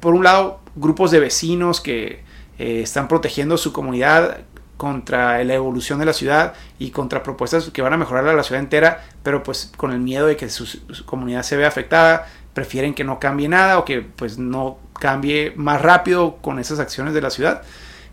por 0.00 0.14
un 0.14 0.24
lado, 0.24 0.60
grupos 0.76 1.10
de 1.10 1.20
vecinos 1.20 1.80
que 1.80 2.22
eh, 2.58 2.80
están 2.82 3.08
protegiendo 3.08 3.56
su 3.56 3.72
comunidad 3.72 4.40
contra 4.76 5.42
la 5.44 5.54
evolución 5.54 5.98
de 5.98 6.04
la 6.04 6.12
ciudad 6.12 6.54
y 6.78 6.90
contra 6.90 7.22
propuestas 7.22 7.70
que 7.70 7.80
van 7.80 7.92
a 7.92 7.96
mejorar 7.96 8.26
a 8.28 8.34
la 8.34 8.42
ciudad 8.42 8.60
entera, 8.60 9.04
pero 9.22 9.42
pues 9.42 9.72
con 9.76 9.92
el 9.92 10.00
miedo 10.00 10.26
de 10.26 10.36
que 10.36 10.50
su 10.50 10.66
comunidad 11.06 11.42
se 11.42 11.56
vea 11.56 11.68
afectada, 11.68 12.26
prefieren 12.54 12.94
que 12.94 13.04
no 13.04 13.18
cambie 13.18 13.48
nada 13.48 13.78
o 13.78 13.84
que 13.84 14.00
pues 14.00 14.38
no 14.38 14.78
cambie 14.98 15.52
más 15.56 15.82
rápido 15.82 16.36
con 16.36 16.58
esas 16.58 16.78
acciones 16.78 17.12
de 17.12 17.20
la 17.20 17.30
ciudad. 17.30 17.62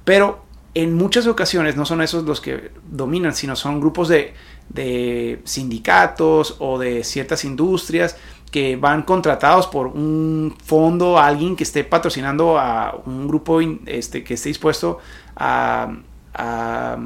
Pero 0.03 0.43
en 0.73 0.93
muchas 0.95 1.27
ocasiones 1.27 1.75
no 1.75 1.85
son 1.85 2.01
esos 2.01 2.23
los 2.23 2.41
que 2.41 2.71
dominan, 2.89 3.33
sino 3.33 3.55
son 3.55 3.79
grupos 3.79 4.09
de, 4.09 4.33
sindicatos 5.43 6.55
o 6.59 6.79
de 6.79 7.03
ciertas 7.03 7.43
industrias 7.45 8.17
que 8.51 8.75
van 8.75 9.03
contratados 9.03 9.67
por 9.67 9.87
un 9.87 10.55
fondo, 10.63 11.17
alguien 11.17 11.55
que 11.55 11.63
esté 11.63 11.83
patrocinando 11.83 12.57
a 12.57 12.99
un 13.05 13.27
grupo 13.27 13.59
este, 13.85 14.23
que 14.23 14.33
esté 14.33 14.49
dispuesto 14.49 14.99
a, 15.35 15.93
a 16.33 16.97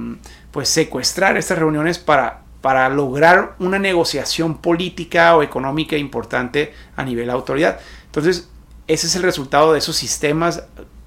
pues 0.52 0.70
secuestrar 0.70 1.38
estas 1.38 1.60
reuniones 1.60 2.00
para 2.00 2.45
para 2.66 2.90
lograr 2.90 3.54
una 3.60 3.78
negociación 3.78 4.58
política 4.58 5.38
o 5.38 5.44
económica 5.44 5.96
importante 5.98 6.74
a 6.96 7.04
nivel 7.04 7.28
de 7.28 7.32
autoridad. 7.32 7.80
Entonces, 8.08 8.50
ese 8.88 9.06
es 9.06 9.16
el 9.16 9.22
resultado 9.22 9.72
de 9.72 9.78
esos 9.78 9.96
sistemas 9.96 10.64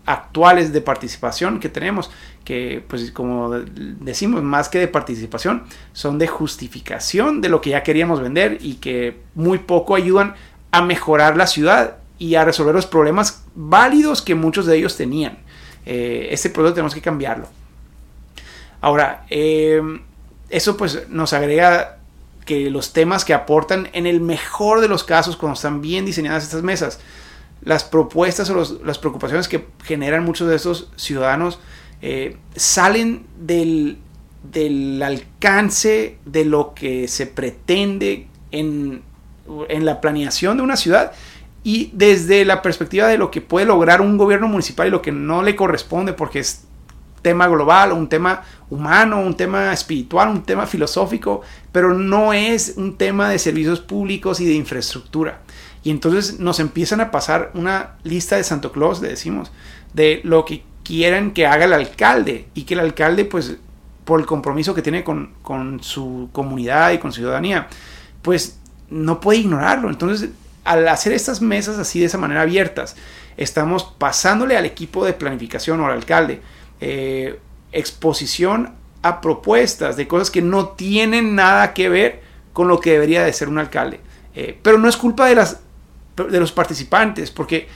actuales 0.06 0.72
de 0.72 0.80
participación 0.80 1.58
que 1.58 1.68
tenemos, 1.68 2.12
que 2.44 2.84
pues 2.86 3.10
como 3.10 3.50
decimos, 3.50 4.40
más 4.44 4.68
que 4.68 4.78
de 4.78 4.86
participación, 4.86 5.64
son 5.92 6.20
de 6.20 6.28
justificación 6.28 7.40
de 7.40 7.48
lo 7.48 7.60
que 7.60 7.70
ya 7.70 7.82
queríamos 7.82 8.20
vender 8.20 8.58
y 8.60 8.74
que 8.74 9.18
muy 9.34 9.58
poco 9.58 9.96
ayudan 9.96 10.36
a 10.70 10.80
mejorar 10.82 11.36
la 11.36 11.48
ciudad 11.48 11.96
y 12.20 12.36
a 12.36 12.44
resolver 12.44 12.72
los 12.72 12.86
problemas 12.86 13.42
válidos 13.56 14.22
que 14.22 14.36
muchos 14.36 14.64
de 14.64 14.76
ellos 14.76 14.96
tenían. 14.96 15.38
Eh, 15.84 16.28
este 16.30 16.50
producto 16.50 16.74
tenemos 16.74 16.94
que 16.94 17.02
cambiarlo. 17.02 17.48
Ahora, 18.80 19.26
eh, 19.28 19.82
eso 20.50 20.76
pues 20.76 21.08
nos 21.08 21.32
agrega 21.32 21.98
que 22.44 22.70
los 22.70 22.92
temas 22.92 23.24
que 23.24 23.34
aportan 23.34 23.90
en 23.92 24.06
el 24.06 24.20
mejor 24.20 24.80
de 24.80 24.88
los 24.88 25.04
casos 25.04 25.36
cuando 25.36 25.54
están 25.54 25.82
bien 25.82 26.06
diseñadas 26.06 26.44
estas 26.44 26.62
mesas, 26.62 26.98
las 27.62 27.84
propuestas 27.84 28.48
o 28.50 28.78
las 28.84 28.98
preocupaciones 28.98 29.48
que 29.48 29.66
generan 29.84 30.24
muchos 30.24 30.48
de 30.48 30.56
estos 30.56 30.90
ciudadanos 30.96 31.58
eh, 32.00 32.36
salen 32.56 33.26
del, 33.38 33.98
del, 34.50 35.02
alcance 35.02 36.18
de 36.24 36.44
lo 36.44 36.72
que 36.72 37.08
se 37.08 37.26
pretende 37.26 38.28
en, 38.52 39.02
en 39.68 39.84
la 39.84 40.00
planeación 40.00 40.56
de 40.56 40.62
una 40.62 40.76
ciudad 40.76 41.12
y 41.64 41.90
desde 41.92 42.44
la 42.44 42.62
perspectiva 42.62 43.08
de 43.08 43.18
lo 43.18 43.30
que 43.30 43.40
puede 43.40 43.66
lograr 43.66 44.00
un 44.00 44.16
gobierno 44.16 44.48
municipal 44.48 44.86
y 44.86 44.90
lo 44.90 45.02
que 45.02 45.12
no 45.12 45.42
le 45.42 45.56
corresponde 45.56 46.12
porque 46.12 46.38
es 46.38 46.67
tema 47.28 47.46
global, 47.46 47.92
un 47.92 48.08
tema 48.08 48.42
humano, 48.70 49.20
un 49.20 49.36
tema 49.36 49.70
espiritual, 49.70 50.30
un 50.30 50.44
tema 50.44 50.66
filosófico, 50.66 51.42
pero 51.72 51.92
no 51.92 52.32
es 52.32 52.72
un 52.78 52.96
tema 52.96 53.28
de 53.28 53.38
servicios 53.38 53.80
públicos 53.80 54.40
y 54.40 54.46
de 54.46 54.54
infraestructura. 54.54 55.40
Y 55.84 55.90
entonces 55.90 56.40
nos 56.40 56.58
empiezan 56.58 57.02
a 57.02 57.10
pasar 57.10 57.50
una 57.52 57.96
lista 58.02 58.36
de 58.36 58.44
Santo 58.44 58.72
Claus, 58.72 59.02
le 59.02 59.08
decimos, 59.08 59.52
de 59.92 60.22
lo 60.24 60.46
que 60.46 60.62
quieren 60.82 61.32
que 61.32 61.46
haga 61.46 61.66
el 61.66 61.74
alcalde 61.74 62.48
y 62.54 62.62
que 62.62 62.72
el 62.72 62.80
alcalde, 62.80 63.26
pues, 63.26 63.56
por 64.06 64.20
el 64.20 64.24
compromiso 64.24 64.74
que 64.74 64.80
tiene 64.80 65.04
con, 65.04 65.34
con 65.42 65.82
su 65.82 66.30
comunidad 66.32 66.92
y 66.92 66.98
con 66.98 67.12
su 67.12 67.20
ciudadanía, 67.20 67.68
pues 68.22 68.58
no 68.88 69.20
puede 69.20 69.40
ignorarlo. 69.40 69.90
Entonces, 69.90 70.30
al 70.64 70.88
hacer 70.88 71.12
estas 71.12 71.42
mesas 71.42 71.78
así 71.78 72.00
de 72.00 72.06
esa 72.06 72.16
manera 72.16 72.40
abiertas, 72.40 72.96
estamos 73.36 73.84
pasándole 73.84 74.56
al 74.56 74.64
equipo 74.64 75.04
de 75.04 75.12
planificación 75.12 75.78
o 75.80 75.86
al 75.86 75.92
alcalde 75.92 76.40
eh, 76.80 77.38
exposición 77.72 78.74
a 79.02 79.20
propuestas 79.20 79.96
de 79.96 80.08
cosas 80.08 80.30
que 80.30 80.42
no 80.42 80.68
tienen 80.68 81.34
nada 81.34 81.74
que 81.74 81.88
ver 81.88 82.22
con 82.52 82.68
lo 82.68 82.80
que 82.80 82.92
debería 82.92 83.24
de 83.24 83.32
ser 83.32 83.48
un 83.48 83.58
alcalde. 83.58 84.00
Eh, 84.34 84.58
pero 84.62 84.78
no 84.78 84.88
es 84.88 84.96
culpa 84.96 85.26
de, 85.26 85.34
las, 85.34 85.60
de 86.16 86.40
los 86.40 86.52
participantes, 86.52 87.30
porque 87.30 87.68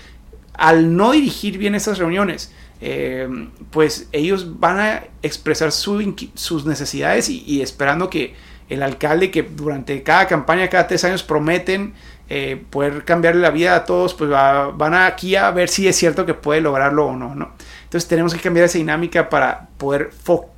al 0.54 0.97
no 0.97 1.12
dirigir 1.12 1.59
bien 1.59 1.75
esas 1.75 1.99
reuniones, 1.99 2.52
eh, 2.80 3.28
pues 3.71 4.09
ellos 4.12 4.59
van 4.59 4.80
a 4.80 5.04
expresar 5.23 5.71
sus 5.73 6.66
necesidades 6.66 7.28
y, 7.28 7.62
esperando 7.62 8.11
que 8.11 8.35
el 8.68 8.82
alcalde 8.82 9.30
que 9.30 9.42
durante 9.42 10.02
cada 10.02 10.26
campaña, 10.26 10.68
cada 10.68 10.88
tres 10.88 11.04
años 11.04 11.23
prometen 11.23 11.94
eh, 12.28 12.62
poder 12.71 13.04
cambiarle 13.04 13.40
la 13.40 13.50
vida 13.50 13.76
a 13.76 13.85
todos, 13.85 14.14
pues 14.14 14.30
van 14.30 14.94
aquí 14.94 15.37
a 15.37 15.50
ver 15.50 15.68
si 15.68 15.87
es 15.87 15.97
cierto 15.97 16.26
que 16.26 16.35
puede 16.35 16.61
lograrlo 16.61 17.06
o 17.06 17.16
no, 17.16 17.35
¿no? 17.35 17.52
Entonces 17.92 18.08
tenemos 18.08 18.32
que 18.32 18.40
cambiar 18.40 18.64
esa 18.64 18.78
dinámica 18.78 19.28
para 19.28 19.68
poder 19.76 20.12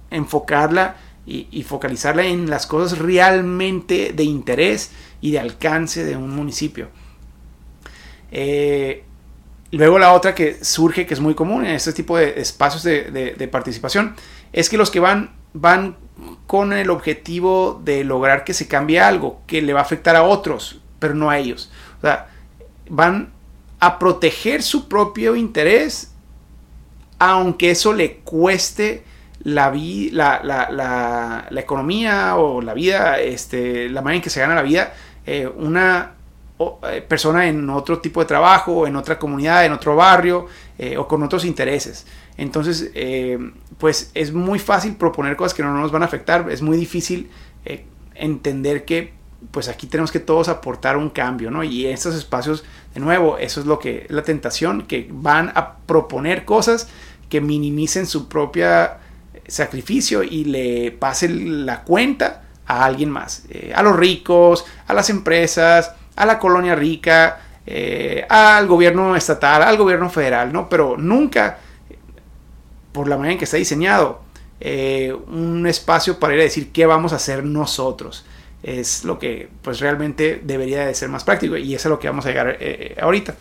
enfocarla 0.09 0.95
y, 1.27 1.65
focalizarla 1.65 2.25
en 2.25 2.49
las 2.49 2.65
cosas 2.65 2.97
realmente 2.97 4.13
de 4.15 4.23
interés 4.23 4.93
y 5.21 5.33
de 5.33 5.41
alcance 5.41 6.05
de 6.05 6.17
un 6.17 6.31
municipio. 6.31 6.91
Eh, 8.31 9.03
luego 9.73 9.99
la 9.99 10.13
otra 10.13 10.33
que 10.33 10.65
surge, 10.65 11.07
que 11.07 11.15
es 11.15 11.19
muy 11.19 11.35
común 11.35 11.67
en 11.67 11.73
este 11.73 11.93
tipo 11.93 12.17
de 12.17 12.41
espacios 12.41 12.85
de, 12.85 13.49
participación, 13.51 14.15
es 14.53 14.69
que 14.69 14.77
los 14.77 14.93
que 14.93 15.01
van, 15.01 15.35
van 15.55 15.97
con 16.47 16.73
el 16.73 16.89
objetivo 16.89 17.83
de 17.85 18.05
lograr 18.05 18.45
que 18.45 18.55
se 18.55 18.69
cambie 18.69 19.01
algo 19.01 19.41
que 19.49 19.61
le 19.61 19.73
va 19.73 19.81
a 19.81 19.83
afectar 19.83 20.15
a 20.15 20.23
otros, 20.23 20.81
pero 21.01 21.17
no 21.17 21.31
a 21.31 21.39
ellos. 21.39 21.73
O 21.99 22.03
sea, 22.03 22.29
van 22.89 23.33
a 23.81 23.99
proteger 23.99 24.63
su 24.63 24.89
propio 24.89 25.35
interés, 25.35 26.14
aunque 27.19 27.71
eso 27.71 27.93
le 27.93 28.17
cueste 28.17 29.05
la, 29.45 29.71
la, 30.13 31.47
la, 31.51 31.61
economía 31.61 32.37
o 32.37 32.61
la 32.61 32.75
vida, 32.75 33.21
este, 33.21 33.89
la 33.89 34.01
manera 34.03 34.17
en 34.17 34.23
que 34.23 34.31
se 34.31 34.41
gana 34.41 34.55
la 34.55 34.63
vida, 34.63 34.95
eh, 35.27 35.47
una 35.47 36.13
eh, 36.59 37.05
persona 37.07 37.47
en 37.47 37.69
otro 37.71 37.99
tipo 37.99 38.21
de 38.21 38.27
trabajo, 38.27 38.87
en 38.87 38.97
otra 38.97 39.19
comunidad, 39.19 39.65
en 39.67 39.73
otro 39.73 39.97
barrio 39.97 40.47
eh, 40.79 40.97
o 40.97 41.07
con 41.07 41.23
otros 41.23 41.45
intereses. 41.45 42.07
Entonces, 42.37 42.91
pues 43.79 44.11
es 44.13 44.33
muy 44.33 44.59
fácil 44.59 44.97
proponer 44.97 45.37
cosas 45.37 45.55
que 45.55 45.63
no 45.63 45.73
nos 45.73 45.93
van 45.93 46.03
a 46.03 46.07
afectar, 46.07 46.51
es 46.51 46.63
muy 46.63 46.77
difícil 46.77 47.31
entender 48.17 48.85
que 48.85 49.13
pues 49.53 49.69
aquí 49.69 49.87
tenemos 49.87 50.11
que 50.11 50.19
todos 50.21 50.49
aportar 50.49 50.97
un 50.97 51.11
cambio, 51.11 51.51
¿no? 51.51 51.63
Y 51.63 51.87
estos 51.87 52.17
espacios, 52.17 52.65
de 52.93 53.01
nuevo, 53.01 53.39
eso 53.39 53.61
es 53.61 53.67
lo 53.67 53.79
que 53.79 54.07
la 54.09 54.23
tentación, 54.23 54.83
que 54.83 55.09
van 55.13 55.53
a 55.55 55.77
proponer 55.87 56.45
cosas 56.45 56.89
que 57.35 57.41
minimicen 57.41 58.07
su 58.07 58.29
propia 58.29 58.99
sacrificio 59.49 60.23
y 60.23 60.45
le 60.45 60.93
pasen 60.93 61.67
la 61.67 61.83
cuenta 61.83 62.45
a 62.65 62.85
alguien 62.85 63.11
más, 63.11 63.47
eh, 63.51 63.73
a 63.75 63.83
los 63.83 63.97
ricos, 63.97 64.65
a 64.87 64.95
las 64.95 65.11
empresas, 65.11 65.91
a 66.15 66.27
la 66.27 66.39
colonia 66.39 66.77
rica, 66.77 67.41
eh, 67.67 68.25
al 68.29 68.69
gobierno 68.69 69.17
estatal, 69.17 69.65
al 69.65 69.77
gobierno 69.77 70.09
federal, 70.11 70.53
¿no? 70.53 70.69
Pero 70.69 70.97
nunca, 70.97 71.59
por 72.93 73.09
la 73.09 73.17
manera 73.17 73.33
en 73.33 73.39
que 73.39 73.47
está 73.47 73.57
diseñado, 73.57 74.21
eh, 74.61 75.13
un 75.27 75.67
espacio 75.67 76.21
para 76.21 76.35
ir 76.35 76.41
a 76.41 76.45
decir 76.45 76.71
qué 76.71 76.87
vamos 76.87 77.13
a 77.13 77.17
hacer 77.17 77.43
nosotros 77.43 78.25
es 78.63 79.03
lo 79.03 79.19
que 79.19 79.49
pues 79.61 79.81
realmente 79.81 80.41
debería 80.45 80.87
de 80.87 80.95
ser 80.95 81.09
más 81.09 81.25
práctico 81.25 81.57
y 81.57 81.75
eso 81.75 81.89
es 81.89 81.91
lo 81.91 81.99
que 81.99 82.07
vamos 82.07 82.27
a 82.27 82.29
llegar 82.29 82.57
ahorita. 83.03 83.35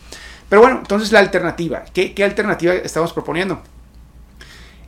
Pero 0.50 0.64
bueno, 0.64 0.80
entonces 0.80 1.12
la 1.12 1.20
alternativa, 1.20 1.84
¿qué, 1.94 2.16
alternativa 2.24 2.74
estamos 2.74 3.14
proponiendo? 3.14 3.62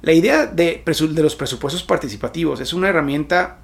La 0.05 0.13
idea 0.13 0.45
de, 0.45 0.83
los 0.85 1.35
presupuestos 1.35 1.81
participativos 1.81 2.59
es 2.59 2.73
una 2.73 2.89
herramienta 2.89 3.57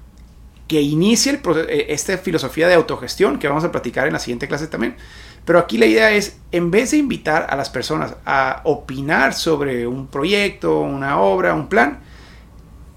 que 0.66 0.82
inicia 0.82 1.32
eh, 1.34 1.86
esta 1.90 2.18
filosofía 2.18 2.66
de 2.66 2.74
autogestión 2.74 3.38
que 3.38 3.46
vamos 3.46 3.62
a 3.62 3.70
platicar 3.70 4.08
en 4.08 4.14
la 4.14 4.18
siguiente 4.18 4.48
clase 4.48 4.66
también. 4.66 4.96
Pero 5.44 5.60
aquí 5.60 5.78
la 5.78 5.86
idea 5.86 6.10
es, 6.10 6.40
en 6.50 6.72
vez 6.72 6.90
de 6.90 6.96
invitar 6.96 7.46
a 7.48 7.54
las 7.54 7.70
personas 7.70 8.16
a 8.26 8.60
opinar 8.64 9.34
sobre 9.34 9.86
un 9.86 10.08
proyecto, 10.08 10.80
una 10.80 11.20
obra, 11.20 11.54
un 11.54 11.68
plan, 11.68 12.00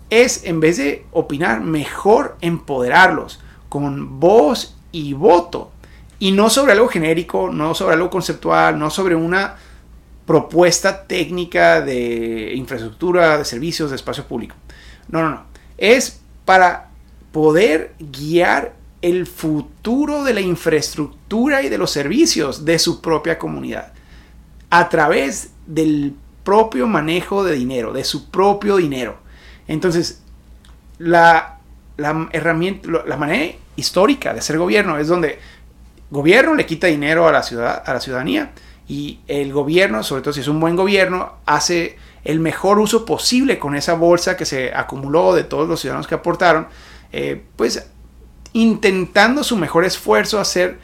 es 0.09 0.43
en 0.45 0.59
vez 0.59 0.77
de 0.77 1.05
opinar, 1.11 1.61
mejor 1.61 2.37
empoderarlos 2.41 3.41
con 3.69 4.19
voz 4.19 4.75
y 4.91 5.13
voto. 5.13 5.69
Y 6.17 6.31
no 6.31 6.49
sobre 6.49 6.71
algo 6.71 6.87
genérico, 6.87 7.51
no 7.51 7.75
sobre 7.75 7.93
algo 7.93 8.09
conceptual, 8.09 8.79
no 8.79 8.89
sobre 8.89 9.13
una 9.13 9.57
propuesta 10.25 11.05
técnica 11.05 11.81
de 11.81 12.53
infraestructura, 12.55 13.37
de 13.37 13.45
servicios, 13.45 13.89
de 13.89 13.95
espacio 13.95 14.25
público. 14.25 14.55
No, 15.07 15.21
no, 15.21 15.29
no. 15.29 15.43
Es 15.77 16.19
para 16.45 16.89
poder 17.31 17.93
guiar 17.99 18.73
el 19.01 19.27
futuro 19.27 20.23
de 20.23 20.33
la 20.33 20.41
infraestructura 20.41 21.61
y 21.61 21.69
de 21.69 21.77
los 21.77 21.91
servicios 21.91 22.65
de 22.65 22.79
su 22.79 23.01
propia 23.01 23.37
comunidad 23.37 23.93
a 24.69 24.89
través 24.89 25.51
del 25.67 26.15
propio 26.43 26.87
manejo 26.87 27.43
de 27.43 27.55
dinero, 27.55 27.93
de 27.93 28.03
su 28.03 28.31
propio 28.31 28.77
dinero. 28.77 29.17
Entonces, 29.67 30.21
la, 30.97 31.59
herramienta, 32.31 32.89
la 33.05 33.17
manera 33.17 33.55
histórica 33.75 34.33
de 34.33 34.41
ser 34.41 34.57
gobierno, 34.57 34.97
es 34.97 35.07
donde 35.07 35.39
gobierno 36.09 36.55
le 36.55 36.65
quita 36.65 36.87
dinero 36.87 37.27
a 37.27 37.31
la, 37.31 37.43
ciudad, 37.43 37.83
a 37.85 37.93
la 37.93 37.99
ciudadanía 37.99 38.51
y 38.87 39.19
el 39.27 39.51
gobierno, 39.51 40.03
sobre 40.03 40.21
todo 40.21 40.33
si 40.33 40.41
es 40.41 40.47
un 40.47 40.59
buen 40.59 40.75
gobierno, 40.75 41.33
hace 41.45 41.97
el 42.23 42.39
mejor 42.39 42.79
uso 42.79 43.05
posible 43.05 43.57
con 43.57 43.75
esa 43.75 43.95
bolsa 43.95 44.37
que 44.37 44.45
se 44.45 44.73
acumuló 44.73 45.33
de 45.33 45.43
todos 45.43 45.67
los 45.67 45.79
ciudadanos 45.79 46.07
que 46.07 46.15
aportaron, 46.15 46.67
eh, 47.11 47.43
pues 47.55 47.89
intentando 48.53 49.43
su 49.43 49.57
mejor 49.57 49.85
esfuerzo 49.85 50.39
hacer 50.39 50.77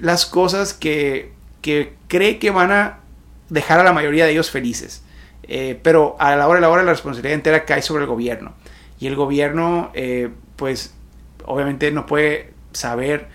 las 0.00 0.26
cosas 0.26 0.74
que, 0.74 1.32
que, 1.62 1.94
cree 2.08 2.38
que 2.38 2.50
van 2.50 2.72
a 2.72 3.00
dejar 3.48 3.78
a 3.80 3.84
la 3.84 3.92
mayoría 3.92 4.24
de 4.24 4.32
ellos 4.32 4.50
felices. 4.50 5.02
Eh, 5.44 5.78
pero 5.82 6.16
a 6.18 6.36
la 6.36 6.46
hora 6.46 6.56
de 6.56 6.62
la 6.62 6.70
hora 6.70 6.82
la 6.82 6.92
responsabilidad 6.92 7.34
entera 7.34 7.64
cae 7.64 7.82
sobre 7.82 8.04
el 8.04 8.08
gobierno. 8.08 8.54
Y 8.98 9.06
el 9.06 9.16
gobierno, 9.16 9.90
eh, 9.94 10.30
pues 10.56 10.94
obviamente 11.44 11.90
no 11.90 12.06
puede 12.06 12.52
saber 12.72 13.28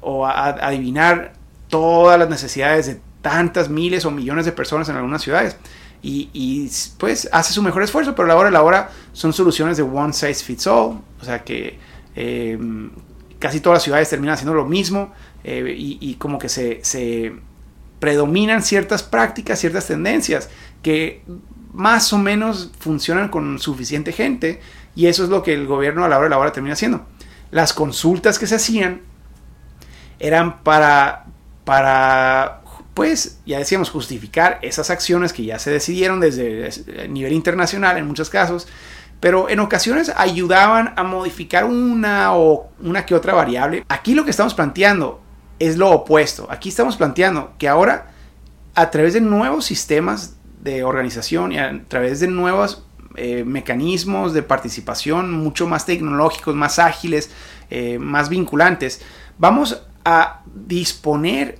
o 0.00 0.26
adivinar 0.26 1.32
todas 1.68 2.18
las 2.18 2.28
necesidades 2.28 2.86
de 2.86 3.00
tantas 3.22 3.68
miles 3.68 4.04
o 4.04 4.10
millones 4.10 4.44
de 4.44 4.52
personas 4.52 4.88
en 4.88 4.96
algunas 4.96 5.22
ciudades. 5.22 5.56
Y, 6.02 6.70
pues 6.98 7.28
hace 7.32 7.52
su 7.52 7.62
mejor 7.62 7.82
esfuerzo, 7.82 8.14
pero 8.14 8.26
a 8.26 8.28
la 8.28 8.36
hora 8.36 8.46
de 8.46 8.52
la 8.52 8.62
hora 8.62 8.90
son 9.12 9.32
soluciones 9.32 9.76
de 9.76 9.82
one 9.82 10.12
size 10.12 10.44
fits 10.44 10.66
all, 10.68 11.00
o 11.20 11.24
sea 11.24 11.42
que 11.42 11.80
eh, 12.14 12.56
casi 13.40 13.58
todas 13.60 13.76
las 13.78 13.82
ciudades 13.82 14.08
terminan 14.08 14.34
haciendo 14.34 14.54
lo 14.54 14.64
mismo 14.64 15.12
eh, 15.42 15.74
y, 15.76 16.14
como 16.14 16.38
que 16.38 16.48
se, 16.48 16.84
se 16.84 17.34
predominan 17.98 18.62
ciertas 18.62 19.02
prácticas, 19.02 19.58
ciertas 19.58 19.88
tendencias 19.88 20.48
que 20.82 21.22
más 21.72 22.12
o 22.12 22.18
menos 22.18 22.70
funcionan 22.78 23.28
con 23.28 23.58
suficiente 23.58 24.12
gente 24.12 24.60
y 24.94 25.06
eso 25.06 25.24
es 25.24 25.30
lo 25.30 25.42
que 25.42 25.54
el 25.54 25.66
gobierno 25.66 26.04
a 26.04 26.08
la 26.08 26.16
hora 26.16 26.24
de 26.24 26.30
la 26.30 26.38
hora 26.38 26.52
termina 26.52 26.74
haciendo. 26.74 27.06
Las 27.50 27.72
consultas 27.72 28.38
que 28.38 28.46
se 28.46 28.54
hacían 28.54 29.02
eran 30.18 30.62
para, 30.62 31.26
para, 31.66 32.62
pues, 32.94 33.40
ya 33.44 33.58
decíamos, 33.58 33.90
justificar 33.90 34.60
esas 34.62 34.88
acciones 34.88 35.32
que 35.32 35.44
ya 35.44 35.58
se 35.58 35.72
decidieron 35.72 36.20
desde 36.20 36.68
el 37.02 37.12
nivel 37.12 37.32
internacional 37.32 37.98
en 37.98 38.06
muchos 38.06 38.30
casos, 38.30 38.68
pero 39.18 39.48
en 39.48 39.58
ocasiones 39.58 40.12
ayudaban 40.16 40.94
a 40.96 41.02
modificar 41.02 41.64
una 41.64 42.36
o 42.36 42.70
una 42.80 43.04
que 43.04 43.16
otra 43.16 43.34
variable. 43.34 43.84
Aquí 43.88 44.14
lo 44.14 44.24
que 44.24 44.30
estamos 44.30 44.54
planteando 44.54 45.20
es 45.58 45.76
lo 45.76 45.90
opuesto. 45.90 46.46
Aquí 46.52 46.68
estamos 46.68 46.96
planteando 46.96 47.52
que 47.58 47.66
ahora, 47.66 48.12
a 48.76 48.88
través 48.92 49.14
de 49.14 49.20
nuevos 49.20 49.64
sistemas 49.64 50.36
de 50.62 50.84
organización 50.84 51.50
y 51.50 51.58
a 51.58 51.82
través 51.88 52.20
de 52.20 52.28
nuevos 52.28 52.84
eh, 53.16 53.42
mecanismos 53.42 54.34
de 54.34 54.44
participación 54.44 55.32
mucho 55.32 55.66
más 55.66 55.84
tecnológicos, 55.84 56.54
más 56.54 56.78
ágiles, 56.78 57.28
eh, 57.70 57.98
más 57.98 58.28
vinculantes, 58.28 59.00
vamos 59.36 59.82
a 60.06 60.42
disponer 60.54 61.58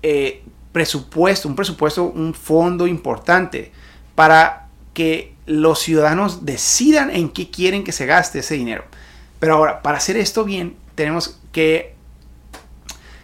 eh, 0.00 0.44
presupuesto, 0.70 1.48
un 1.48 1.56
presupuesto, 1.56 2.04
un 2.04 2.32
fondo 2.32 2.86
importante 2.86 3.72
para 4.14 4.68
que 4.94 5.34
los 5.46 5.80
ciudadanos 5.80 6.46
decidan 6.46 7.10
en 7.10 7.30
qué 7.30 7.50
quieren 7.50 7.82
que 7.82 7.90
se 7.90 8.06
gaste 8.06 8.38
ese 8.38 8.54
dinero. 8.54 8.84
Pero 9.40 9.54
ahora, 9.54 9.82
para 9.82 9.98
hacer 9.98 10.16
esto 10.16 10.44
bien, 10.44 10.76
tenemos 10.94 11.40
que 11.50 11.96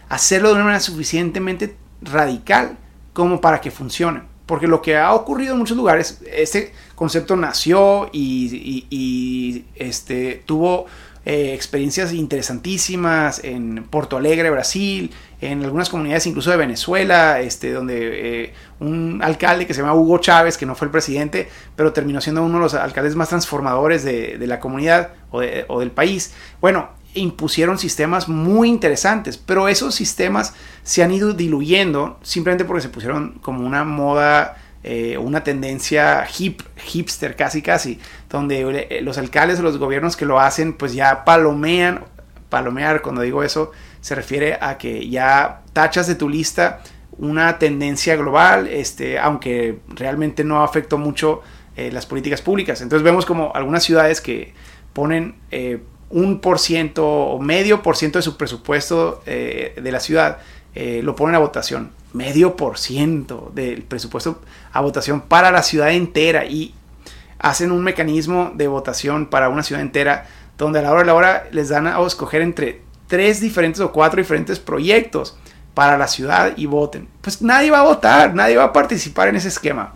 hacerlo 0.09 0.49
de 0.49 0.55
una 0.55 0.65
manera 0.65 0.81
suficientemente 0.81 1.77
radical 2.01 2.77
como 3.13 3.39
para 3.39 3.61
que 3.61 3.71
funcione. 3.71 4.23
Porque 4.45 4.67
lo 4.67 4.81
que 4.81 4.97
ha 4.97 5.13
ocurrido 5.13 5.53
en 5.53 5.59
muchos 5.59 5.77
lugares, 5.77 6.21
este 6.29 6.73
concepto 6.95 7.37
nació 7.37 8.09
y, 8.11 9.65
este, 9.75 10.43
tuvo 10.45 10.87
eh, 11.29 11.53
experiencias 11.53 12.13
interesantísimas 12.13 13.43
en 13.43 13.83
Porto 13.89 14.15
Alegre, 14.15 14.49
Brasil, 14.49 15.11
en 15.41 15.61
algunas 15.61 15.89
comunidades 15.89 16.25
incluso 16.25 16.51
de 16.51 16.55
Venezuela, 16.55 17.41
este, 17.41 17.73
donde 17.73 18.43
eh, 18.45 18.53
un 18.79 19.19
alcalde 19.21 19.67
que 19.67 19.73
se 19.73 19.81
llama 19.81 19.93
Hugo 19.93 20.19
Chávez, 20.19 20.57
que 20.57 20.65
no 20.65 20.73
fue 20.73 20.85
el 20.85 20.91
presidente, 20.91 21.49
pero 21.75 21.91
terminó 21.91 22.21
siendo 22.21 22.45
uno 22.45 22.59
de 22.59 22.63
los 22.63 22.73
alcaldes 22.75 23.17
más 23.17 23.27
transformadores 23.27 24.05
de, 24.05 24.37
la 24.47 24.61
comunidad 24.61 25.09
o, 25.31 25.41
o 25.67 25.79
del 25.81 25.91
país. 25.91 26.33
Bueno, 26.61 26.91
impusieron 27.13 27.77
sistemas 27.77 28.29
muy 28.29 28.69
interesantes, 28.69 29.35
pero 29.37 29.67
esos 29.67 29.95
sistemas 29.95 30.53
se 30.83 31.03
han 31.03 31.11
ido 31.11 31.33
diluyendo 31.33 32.19
simplemente 32.21 32.63
porque 32.63 32.83
se 32.83 32.89
pusieron 32.89 33.39
como 33.41 33.67
una 33.67 33.83
moda, 33.83 34.55
eh, 34.89 35.17
una 35.17 35.43
tendencia 35.43 36.25
hip, 36.39 36.61
hipster 36.77 37.35
casi 37.35 37.61
casi, 37.61 37.99
donde 38.29 38.87
eh, 38.89 39.01
los 39.01 39.17
alcaldes 39.17 39.59
o 39.59 39.61
los 39.61 39.77
gobiernos 39.77 40.15
que 40.15 40.25
lo 40.25 40.39
hacen 40.39 40.71
pues 40.71 40.93
ya 40.93 41.25
palomean, 41.25 42.05
palomear 42.47 43.01
cuando 43.01 43.21
digo 43.21 43.43
eso 43.43 43.73
se 43.99 44.15
refiere 44.15 44.57
a 44.61 44.77
que 44.77 45.09
ya 45.09 45.63
tachas 45.73 46.07
de 46.07 46.15
tu 46.15 46.29
lista 46.29 46.79
una 47.17 47.59
tendencia 47.59 48.15
global, 48.15 48.67
este, 48.67 49.19
aunque 49.19 49.79
realmente 49.89 50.45
no 50.45 50.63
afectó 50.63 50.97
mucho 50.97 51.41
eh, 51.75 51.91
las 51.91 52.05
políticas 52.05 52.41
públicas. 52.41 52.79
Entonces 52.79 53.03
vemos 53.03 53.25
como 53.25 53.51
algunas 53.55 53.83
ciudades 53.83 54.21
que 54.21 54.53
ponen 54.93 55.35
un 56.09 56.39
por 56.39 56.59
ciento 56.59 57.05
o 57.05 57.41
medio 57.41 57.81
por 57.81 57.97
ciento 57.97 58.19
de 58.19 58.23
su 58.23 58.37
presupuesto 58.37 59.21
de 59.25 59.91
la 59.91 59.99
ciudad 59.99 60.37
lo 60.75 61.13
ponen 61.13 61.35
a 61.35 61.39
votación. 61.39 61.91
Medio 62.17 62.55
por 62.55 62.77
ciento 62.77 63.51
del 63.53 63.83
presupuesto 63.83 64.41
a 64.73 64.81
votación 64.81 65.21
para 65.21 65.51
la 65.51 65.63
ciudad 65.63 65.91
entera 65.91 66.45
y 66.45 66.73
hacen 67.39 67.71
un 67.71 67.83
mecanismo 67.83 68.51
de 68.55 68.67
votación 68.67 69.27
para 69.27 69.49
una 69.49 69.63
ciudad 69.63 69.81
entera 69.81 70.25
donde 70.57 70.79
a 70.79 70.81
la 70.81 70.91
hora 70.91 71.01
de 71.01 71.05
la 71.05 71.13
hora 71.13 71.47
les 71.51 71.69
dan 71.69 71.87
a 71.87 72.03
escoger 72.05 72.41
entre 72.41 72.81
tres 73.07 73.39
diferentes 73.39 73.79
o 73.79 73.91
cuatro 73.91 74.17
diferentes 74.17 74.59
proyectos 74.59 75.37
para 75.73 75.97
la 75.97 76.07
ciudad 76.07 76.53
y 76.57 76.65
voten. 76.65 77.07
Pues 77.21 77.41
nadie 77.41 77.69
va 77.69 77.81
a 77.81 77.83
votar, 77.83 78.33
nadie 78.33 78.57
va 78.57 78.65
a 78.65 78.73
participar 78.73 79.27
en 79.27 79.35
ese 79.35 79.49
esquema. 79.49 79.93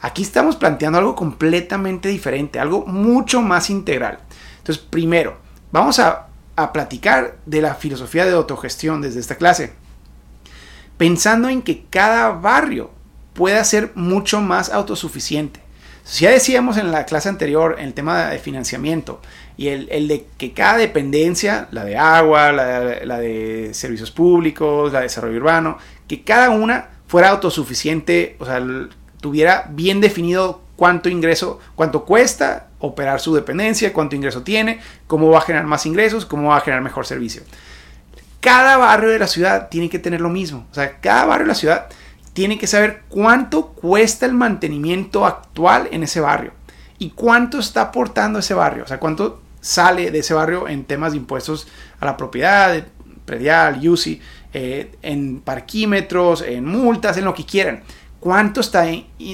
Aquí 0.00 0.22
estamos 0.22 0.54
planteando 0.54 0.98
algo 0.98 1.16
completamente 1.16 2.08
diferente, 2.08 2.60
algo 2.60 2.86
mucho 2.86 3.42
más 3.42 3.70
integral. 3.70 4.20
Entonces, 4.58 4.84
primero, 4.88 5.44
Vamos 5.74 5.98
a, 5.98 6.28
platicar 6.72 7.38
de 7.46 7.60
la 7.60 7.74
filosofía 7.74 8.24
de 8.24 8.30
autogestión 8.30 9.02
desde 9.02 9.18
esta 9.18 9.34
clase, 9.34 9.72
pensando 10.96 11.48
en 11.48 11.62
que 11.62 11.84
cada 11.90 12.30
barrio 12.30 12.90
pueda 13.32 13.62
ser 13.64 13.92
mucho 13.94 14.40
más 14.40 14.70
autosuficiente. 14.70 15.60
Ya 16.18 16.30
decíamos 16.30 16.76
en 16.76 16.92
la 16.92 17.06
clase 17.06 17.30
anterior 17.30 17.76
el 17.78 17.94
tema 17.94 18.26
de 18.26 18.38
financiamiento 18.38 19.20
y 19.56 19.68
el, 19.68 20.08
de 20.08 20.26
que 20.36 20.52
cada 20.52 20.76
dependencia, 20.76 21.68
la 21.70 21.84
de 21.84 21.96
agua, 21.96 22.52
la 22.52 22.80
de, 22.80 23.06
la 23.06 23.18
de, 23.18 23.72
servicios 23.72 24.10
públicos, 24.10 24.92
la 24.92 24.98
de 24.98 25.04
desarrollo 25.04 25.38
urbano, 25.38 25.78
que 26.06 26.22
cada 26.22 26.50
una 26.50 26.90
fuera 27.06 27.30
autosuficiente, 27.30 28.36
o 28.38 28.44
sea, 28.44 28.62
tuviera 29.20 29.66
bien 29.70 30.02
definido 30.02 30.60
cuánto 30.76 31.08
ingreso, 31.08 31.60
cuánto 31.74 32.04
cuesta 32.04 32.68
operar 32.80 33.20
su 33.20 33.34
dependencia, 33.34 33.92
cuánto 33.92 34.14
ingreso 34.14 34.42
tiene, 34.42 34.80
cómo 35.06 35.30
va 35.30 35.38
a 35.38 35.42
generar 35.42 35.66
más 35.66 35.86
ingresos, 35.86 36.26
cómo 36.26 36.48
va 36.48 36.58
a 36.58 36.60
generar 36.60 36.82
mejor 36.82 37.06
servicio. 37.06 37.42
Cada 38.44 38.76
barrio 38.76 39.08
de 39.08 39.18
la 39.18 39.26
ciudad 39.26 39.70
tiene 39.70 39.88
que 39.88 39.98
tener 39.98 40.20
lo 40.20 40.28
mismo. 40.28 40.66
O 40.70 40.74
sea, 40.74 41.00
cada 41.00 41.24
barrio 41.24 41.46
de 41.46 41.52
la 41.52 41.54
ciudad 41.54 41.86
tiene 42.34 42.58
que 42.58 42.66
saber 42.66 43.04
cuánto 43.08 43.68
cuesta 43.68 44.26
el 44.26 44.34
mantenimiento 44.34 45.24
actual 45.24 45.88
en 45.92 46.02
ese 46.02 46.20
barrio 46.20 46.52
y 46.98 47.08
cuánto 47.10 47.58
está 47.58 47.80
aportando 47.80 48.40
ese 48.40 48.52
barrio. 48.52 48.84
O 48.84 48.86
sea, 48.86 49.00
cuánto 49.00 49.40
sale 49.62 50.10
de 50.10 50.18
ese 50.18 50.34
barrio 50.34 50.68
en 50.68 50.84
temas 50.84 51.12
de 51.12 51.18
impuestos 51.18 51.66
a 52.00 52.04
la 52.04 52.18
propiedad, 52.18 52.84
predial, 53.24 53.80
UCI, 53.88 54.20
eh, 54.52 54.94
en 55.00 55.40
parquímetros, 55.40 56.42
en 56.42 56.66
multas, 56.66 57.16
en 57.16 57.24
lo 57.24 57.32
que 57.32 57.46
quieran 57.46 57.82
cuánto 58.20 58.62
está 58.62 58.86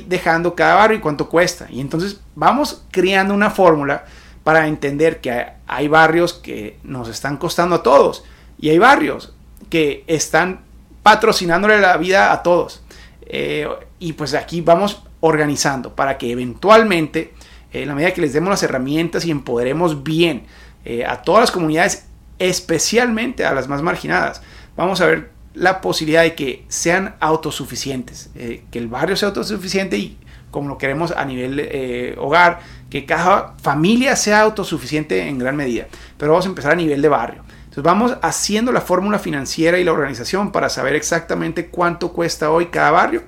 dejando 0.09 0.57
cada 0.57 0.75
barrio 0.75 0.99
y 0.99 1.01
cuánto 1.01 1.29
cuesta. 1.29 1.67
Y 1.69 1.81
entonces 1.81 2.21
vamos 2.37 2.85
creando 2.93 3.35
una 3.35 3.51
fórmula 3.51 4.05
para 4.43 4.67
entender 4.67 5.21
que 5.21 5.47
hay 5.67 5.87
barrios 5.87 6.35
que 6.35 6.79
nos 6.83 7.09
están 7.09 7.37
costando 7.37 7.77
a 7.77 7.83
todos 7.85 8.25
y 8.61 8.71
hay 8.71 8.79
barrios 8.79 9.33
que 9.69 10.05
están 10.07 10.61
patrocinándole 11.03 11.81
la 11.81 11.97
vida 11.97 12.33
a 12.33 12.43
todos. 12.43 12.83
Eh, 13.23 13.69
y 13.99 14.13
pues 14.15 14.35
aquí 14.35 14.61
vamos 14.61 15.03
organizando 15.21 15.95
para 15.95 16.19
que 16.19 16.33
eventualmente, 16.33 17.35
en 17.73 17.89
la 17.89 17.95
medida 17.95 18.13
que 18.13 18.21
les 18.21 18.33
demos 18.33 18.51
las 18.51 18.63
herramientas 18.63 19.25
y 19.25 19.31
empoderemos 19.31 20.03
bien 20.03 20.45
eh, 20.85 21.05
a 21.05 21.23
todas 21.23 21.43
las 21.43 21.51
comunidades, 21.51 22.07
especialmente 22.39 23.45
a 23.45 23.55
las 23.55 23.69
más 23.69 23.83
marginadas, 23.83 24.43
vamos 24.77 25.01
a 25.01 25.07
ver 25.07 25.31
la 25.55 25.81
posibilidad 25.81 26.23
de 26.23 26.35
que 26.35 26.65
sean 26.69 27.17
autosuficientes, 27.21 28.31
eh, 28.35 28.65
que 28.71 28.79
el 28.79 28.89
barrio 28.89 29.17
sea 29.17 29.29
autosuficiente 29.29 29.99
y 29.99 30.19
como 30.51 30.69
lo 30.69 30.79
queremos 30.79 31.13
a 31.13 31.25
nivel 31.25 31.61
eh, 31.61 32.17
hogar, 32.19 32.61
que 32.89 33.05
cada 33.07 33.55
familia 33.63 34.17
sea 34.17 34.41
autosuficiente 34.41 35.29
en 35.29 35.39
gran 35.39 35.57
medida. 35.57 35.87
Pero 36.19 36.33
vamos 36.33 36.47
a 36.47 36.49
empezar 36.49 36.73
a 36.73 36.77
nivel 36.77 37.01
de 37.01 37.09
barrio. 37.09 37.43
Entonces 37.71 37.85
vamos 37.85 38.17
haciendo 38.21 38.73
la 38.73 38.81
fórmula 38.81 39.21
financiera 39.21 39.79
y 39.79 39.85
la 39.85 39.93
organización 39.93 40.51
para 40.51 40.69
saber 40.69 40.97
exactamente 40.97 41.69
cuánto 41.69 42.13
cuesta 42.13 42.51
hoy 42.51 42.67
cada 42.67 42.91
barrio 42.91 43.23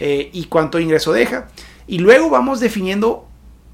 eh, 0.00 0.30
y 0.32 0.46
cuánto 0.46 0.80
ingreso 0.80 1.12
deja. 1.12 1.46
Y 1.86 1.98
luego 1.98 2.28
vamos 2.28 2.58
definiendo 2.58 3.28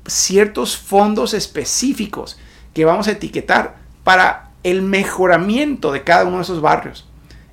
ciertos 0.06 0.76
fondos 0.76 1.32
específicos 1.32 2.38
que 2.74 2.84
vamos 2.84 3.08
a 3.08 3.12
etiquetar 3.12 3.76
para 4.04 4.50
el 4.62 4.82
mejoramiento 4.82 5.90
de 5.90 6.04
cada 6.04 6.26
uno 6.26 6.36
de 6.36 6.42
esos 6.42 6.60
barrios. 6.60 7.08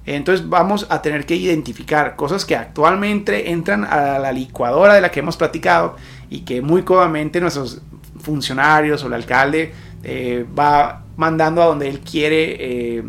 Entonces 0.06 0.49
vamos 0.49 0.88
a 0.89 1.01
tener 1.01 1.25
que 1.25 1.38
identificar 1.38 2.17
cosas 2.17 2.43
que 2.43 2.58
actualmente 2.58 3.49
entran 3.49 3.86
a 3.86 4.19
la 4.19 4.34
licuadora 4.34 4.93
de 4.93 4.99
la 4.99 5.10
que 5.10 5.21
hemos 5.21 5.38
platicado 5.38 5.95
y 6.30 6.41
que 6.41 6.62
muy 6.62 6.84
cómodamente 6.84 7.39
nuestros 7.39 7.82
funcionarios 8.19 9.06
o 9.06 9.08
el 9.08 9.13
alcalde 9.13 9.73
eh, 10.03 10.45
va 10.58 11.03
mandando 11.17 11.62
a 11.62 11.65
donde 11.65 11.89
él 11.89 11.99
quiere, 11.99 12.56
eh, 12.97 13.03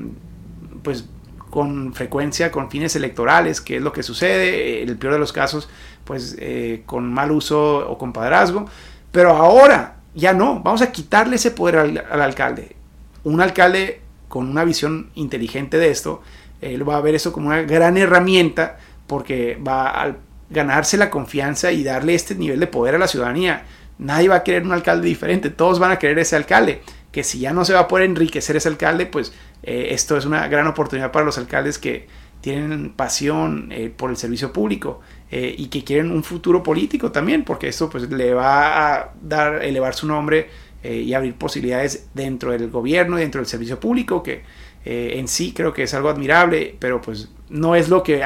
pues 0.83 1.05
con 1.51 1.95
frecuencia, 1.95 2.51
con 2.51 2.71
fines 2.71 2.97
electorales, 2.97 3.61
que 3.61 3.77
es 3.77 3.83
lo 3.83 3.93
que 3.93 4.03
sucede, 4.03 4.83
en 4.83 4.89
el 4.89 4.99
peor 4.99 5.15
de 5.15 5.19
los 5.21 5.33
casos, 5.33 5.69
pues 6.05 6.37
eh, 6.41 6.83
con 6.85 7.13
mal 7.13 7.31
uso 7.31 7.89
o 7.89 7.97
con 7.97 8.13
padrazgo. 8.13 8.67
Pero 9.13 9.31
ahora 9.31 9.99
ya 10.15 10.33
no, 10.33 10.61
vamos 10.61 10.83
a 10.83 10.91
quitarle 10.91 11.37
ese 11.37 11.53
poder 11.53 12.05
al 12.11 12.21
alcalde. 12.21 12.75
Un 13.23 13.41
alcalde 13.41 14.01
con 14.29 14.49
una 14.49 14.65
visión 14.65 15.11
inteligente 15.15 15.79
de 15.79 15.91
esto 15.91 16.23
él 16.61 16.89
va 16.89 16.97
a 16.97 17.01
ver 17.01 17.15
eso 17.15 17.33
como 17.33 17.49
una 17.49 17.63
gran 17.63 17.97
herramienta 17.97 18.79
porque 19.07 19.59
va 19.67 19.89
a 19.89 20.17
ganarse 20.51 20.97
la 20.97 21.11
confianza 21.11 21.73
y 21.73 21.85
darle 21.85 22.15
este 22.15 22.35
nivel 22.35 22.61
de 22.61 22.67
poder 22.67 22.95
a 22.95 22.99
la 22.99 23.09
ciudadanía. 23.09 23.65
Nadie 23.99 24.29
va 24.29 24.37
a 24.37 24.45
querer 24.45 24.63
un 24.63 24.73
alcalde 24.73 25.07
diferente, 25.07 25.51
todos 25.51 25.79
van 25.79 25.91
a 25.91 25.99
querer 25.99 26.19
ese 26.19 26.37
alcalde. 26.37 26.83
Que 27.13 27.25
si 27.25 27.39
ya 27.39 27.53
no 27.53 27.65
se 27.65 27.73
va 27.73 27.81
a 27.81 27.89
poder 27.89 28.07
enriquecer 28.07 28.57
ese 28.57 28.69
alcalde, 28.69 29.07
pues 29.07 29.33
eh, 29.63 29.89
esto 29.91 30.17
es 30.17 30.25
una 30.25 30.47
gran 30.49 30.67
oportunidad 30.67 31.11
para 31.11 31.25
los 31.25 31.39
alcaldes 31.39 31.79
que 31.79 32.07
tienen 32.41 32.91
pasión 32.91 33.73
eh, 33.73 33.93
por 33.95 34.11
el 34.11 34.17
servicio 34.17 34.53
público 34.53 35.01
eh, 35.31 35.55
y 35.57 35.67
que 35.67 35.83
quieren 35.83 36.13
un 36.13 36.23
futuro 36.23 36.63
político 36.63 37.11
también, 37.11 37.45
porque 37.45 37.69
esto 37.69 37.91
pues 37.91 38.09
le 38.11 38.33
va 38.35 38.95
a 38.95 39.13
dar, 39.21 39.65
elevar 39.65 39.95
su 39.95 40.07
nombre 40.07 40.69
y 40.81 41.13
abrir 41.13 41.35
posibilidades 41.35 42.07
dentro 42.15 42.53
del 42.53 42.71
gobierno 42.71 43.17
dentro 43.17 43.41
del 43.41 43.49
servicio 43.49 43.81
público 43.81 44.23
que 44.23 44.45
en 44.85 45.27
sí 45.27 45.53
creo 45.53 45.75
que 45.75 45.83
es 45.83 45.93
algo 45.93 46.09
admirable, 46.09 46.77
pero 46.79 47.01
pues 47.03 47.29
no 47.49 47.75
es 47.75 47.89
lo 47.89 48.05
que 48.05 48.25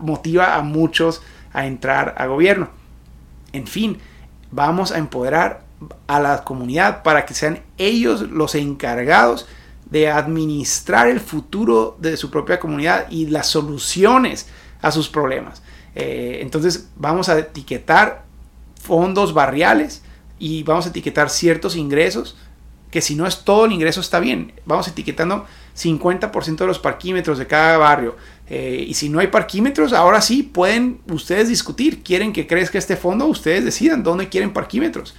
motiva 0.00 0.56
a 0.56 0.60
muchos 0.60 1.22
a 1.54 1.66
entrar 1.66 2.14
a 2.18 2.26
gobierno. 2.26 2.68
En 3.54 3.66
fin, 3.66 3.96
vamos 4.50 4.92
a 4.92 4.98
empoderar 4.98 5.63
a 6.06 6.20
la 6.20 6.44
comunidad 6.44 7.02
para 7.02 7.26
que 7.26 7.34
sean 7.34 7.62
ellos 7.78 8.22
los 8.22 8.54
encargados 8.54 9.46
de 9.90 10.08
administrar 10.08 11.08
el 11.08 11.20
futuro 11.20 11.96
de 12.00 12.16
su 12.16 12.30
propia 12.30 12.58
comunidad 12.58 13.06
y 13.10 13.26
las 13.26 13.46
soluciones 13.48 14.48
a 14.82 14.90
sus 14.90 15.08
problemas. 15.08 15.62
Eh, 15.94 16.38
entonces 16.40 16.88
vamos 16.96 17.28
a 17.28 17.38
etiquetar 17.38 18.24
fondos 18.80 19.32
barriales 19.32 20.02
y 20.38 20.62
vamos 20.62 20.86
a 20.86 20.88
etiquetar 20.88 21.30
ciertos 21.30 21.76
ingresos 21.76 22.36
que 22.90 23.00
si 23.00 23.16
no 23.16 23.26
es 23.26 23.44
todo 23.44 23.64
el 23.64 23.72
ingreso 23.72 24.00
está 24.00 24.20
bien. 24.20 24.52
Vamos 24.66 24.86
etiquetando 24.86 25.46
50% 25.76 26.56
de 26.58 26.66
los 26.66 26.78
parquímetros 26.78 27.38
de 27.38 27.46
cada 27.48 27.76
barrio. 27.76 28.16
Eh, 28.48 28.84
y 28.86 28.94
si 28.94 29.08
no 29.08 29.18
hay 29.18 29.26
parquímetros, 29.26 29.92
ahora 29.92 30.20
sí 30.20 30.44
pueden 30.44 31.00
ustedes 31.10 31.48
discutir. 31.48 32.04
¿Quieren 32.04 32.32
que 32.32 32.46
crezca 32.46 32.78
este 32.78 32.96
fondo? 32.96 33.26
Ustedes 33.26 33.64
decidan 33.64 34.04
dónde 34.04 34.28
quieren 34.28 34.52
parquímetros. 34.52 35.16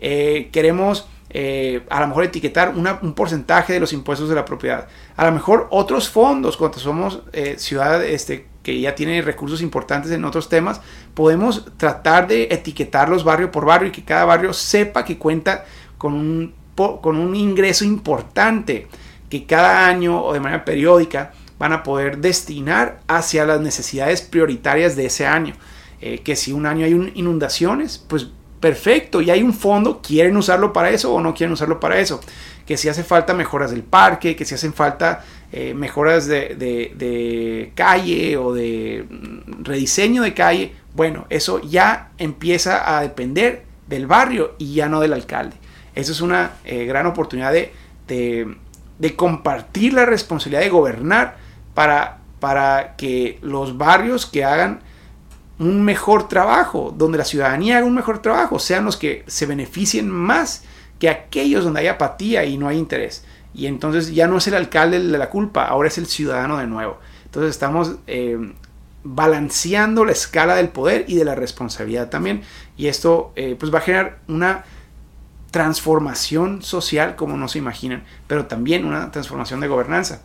Eh, 0.00 0.48
queremos 0.52 1.06
eh, 1.28 1.84
a 1.90 2.00
lo 2.00 2.08
mejor 2.08 2.24
etiquetar 2.24 2.74
un 2.74 3.14
porcentaje 3.14 3.74
de 3.74 3.80
los 3.80 3.92
impuestos 3.92 4.28
de 4.28 4.34
la 4.34 4.44
propiedad. 4.44 4.88
A 5.16 5.26
lo 5.26 5.32
mejor 5.32 5.68
otros 5.70 6.08
fondos, 6.08 6.56
cuando 6.56 6.78
somos 6.78 7.22
ciudad 7.56 8.02
este, 8.04 8.48
que 8.62 8.80
ya 8.80 8.94
tiene 8.94 9.22
recursos 9.22 9.62
importantes 9.62 10.10
en 10.10 10.24
otros 10.24 10.48
temas, 10.48 10.80
podemos 11.14 11.66
tratar 11.76 12.26
de 12.26 12.48
etiquetarlos 12.50 13.24
barrio 13.24 13.50
por 13.50 13.64
barrio 13.64 13.88
y 13.88 13.92
que 13.92 14.04
cada 14.04 14.24
barrio 14.24 14.52
sepa 14.52 15.04
que 15.04 15.18
cuenta 15.18 15.64
con 15.98 16.14
un, 16.14 16.54
con 16.74 17.16
un 17.16 17.36
ingreso 17.36 17.84
importante 17.84 18.88
que 19.28 19.46
cada 19.46 19.86
año 19.86 20.22
o 20.22 20.32
de 20.32 20.40
manera 20.40 20.64
periódica 20.64 21.32
van 21.58 21.72
a 21.72 21.82
poder 21.82 22.18
destinar 22.18 23.00
hacia 23.06 23.44
las 23.46 23.60
necesidades 23.60 24.22
prioritarias 24.22 24.96
de 24.96 25.06
ese 25.06 25.26
año. 25.26 25.54
Eh, 26.00 26.20
que 26.20 26.34
si 26.34 26.52
un 26.52 26.64
año 26.64 26.86
hay 26.86 27.12
inundaciones, 27.14 27.98
pues 27.98 28.28
perfecto, 28.60 29.22
y 29.22 29.30
hay 29.30 29.42
un 29.42 29.54
fondo, 29.54 30.00
¿quieren 30.02 30.36
usarlo 30.36 30.72
para 30.72 30.90
eso 30.90 31.12
o 31.12 31.20
no 31.20 31.34
quieren 31.34 31.52
usarlo 31.52 31.80
para 31.80 31.98
eso? 31.98 32.20
Que 32.66 32.76
si 32.76 32.88
hace 32.88 33.02
falta 33.02 33.34
mejoras 33.34 33.70
del 33.70 33.82
parque, 33.82 34.36
que 34.36 34.44
si 34.44 34.54
hacen 34.54 34.74
falta 34.74 35.24
eh, 35.50 35.74
mejoras 35.74 36.26
de, 36.26 36.54
de, 36.54 37.72
calle 37.74 38.36
o 38.36 38.52
de 38.52 39.06
mm, 39.08 39.64
rediseño 39.64 40.22
de 40.22 40.34
calle, 40.34 40.74
bueno, 40.94 41.26
eso 41.30 41.60
ya 41.62 42.10
empieza 42.18 42.96
a 42.96 43.00
depender 43.00 43.64
del 43.88 44.06
barrio 44.06 44.54
y 44.58 44.74
ya 44.74 44.88
no 44.88 45.00
del 45.00 45.14
alcalde. 45.14 45.56
Eso 45.94 46.12
es 46.12 46.20
una 46.20 46.52
eh, 46.64 46.84
gran 46.84 47.06
oportunidad 47.06 47.52
de, 47.52 47.72
de 48.06 49.16
compartir 49.16 49.94
la 49.94 50.04
responsabilidad 50.04 50.60
de 50.60 50.68
gobernar 50.68 51.36
para, 51.74 52.18
para 52.40 52.96
que 52.96 53.38
los 53.40 53.78
barrios 53.78 54.26
que 54.26 54.44
hagan 54.44 54.80
un 55.60 55.82
mejor 55.82 56.26
trabajo, 56.26 56.92
donde 56.96 57.18
la 57.18 57.24
ciudadanía 57.24 57.76
haga 57.76 57.86
un 57.86 57.94
mejor 57.94 58.20
trabajo, 58.20 58.58
sean 58.58 58.86
los 58.86 58.96
que 58.96 59.24
se 59.26 59.44
beneficien 59.44 60.08
más 60.08 60.64
que 60.98 61.10
aquellos 61.10 61.64
donde 61.64 61.80
hay 61.80 61.86
apatía 61.86 62.46
y 62.46 62.56
no 62.56 62.66
hay 62.66 62.78
interés. 62.78 63.24
Y 63.52 63.66
entonces 63.66 64.14
ya 64.14 64.26
no 64.26 64.38
es 64.38 64.46
el 64.46 64.54
alcalde 64.54 64.98
de 64.98 65.18
la 65.18 65.28
culpa, 65.28 65.66
ahora 65.66 65.88
es 65.88 65.98
el 65.98 66.06
ciudadano 66.06 66.56
de 66.56 66.66
nuevo. 66.66 66.98
Entonces 67.26 67.50
estamos 67.50 67.96
eh, 68.06 68.54
balanceando 69.04 70.06
la 70.06 70.12
escala 70.12 70.56
del 70.56 70.70
poder 70.70 71.04
y 71.08 71.16
de 71.16 71.26
la 71.26 71.34
responsabilidad 71.34 72.08
también. 72.08 72.40
Y 72.78 72.86
esto 72.86 73.32
eh, 73.36 73.54
pues 73.60 73.72
va 73.72 73.78
a 73.78 73.82
generar 73.82 74.20
una 74.28 74.64
transformación 75.50 76.62
social 76.62 77.16
como 77.16 77.36
no 77.36 77.48
se 77.48 77.58
imaginan, 77.58 78.04
pero 78.26 78.46
también 78.46 78.86
una 78.86 79.10
transformación 79.10 79.60
de 79.60 79.68
gobernanza. 79.68 80.22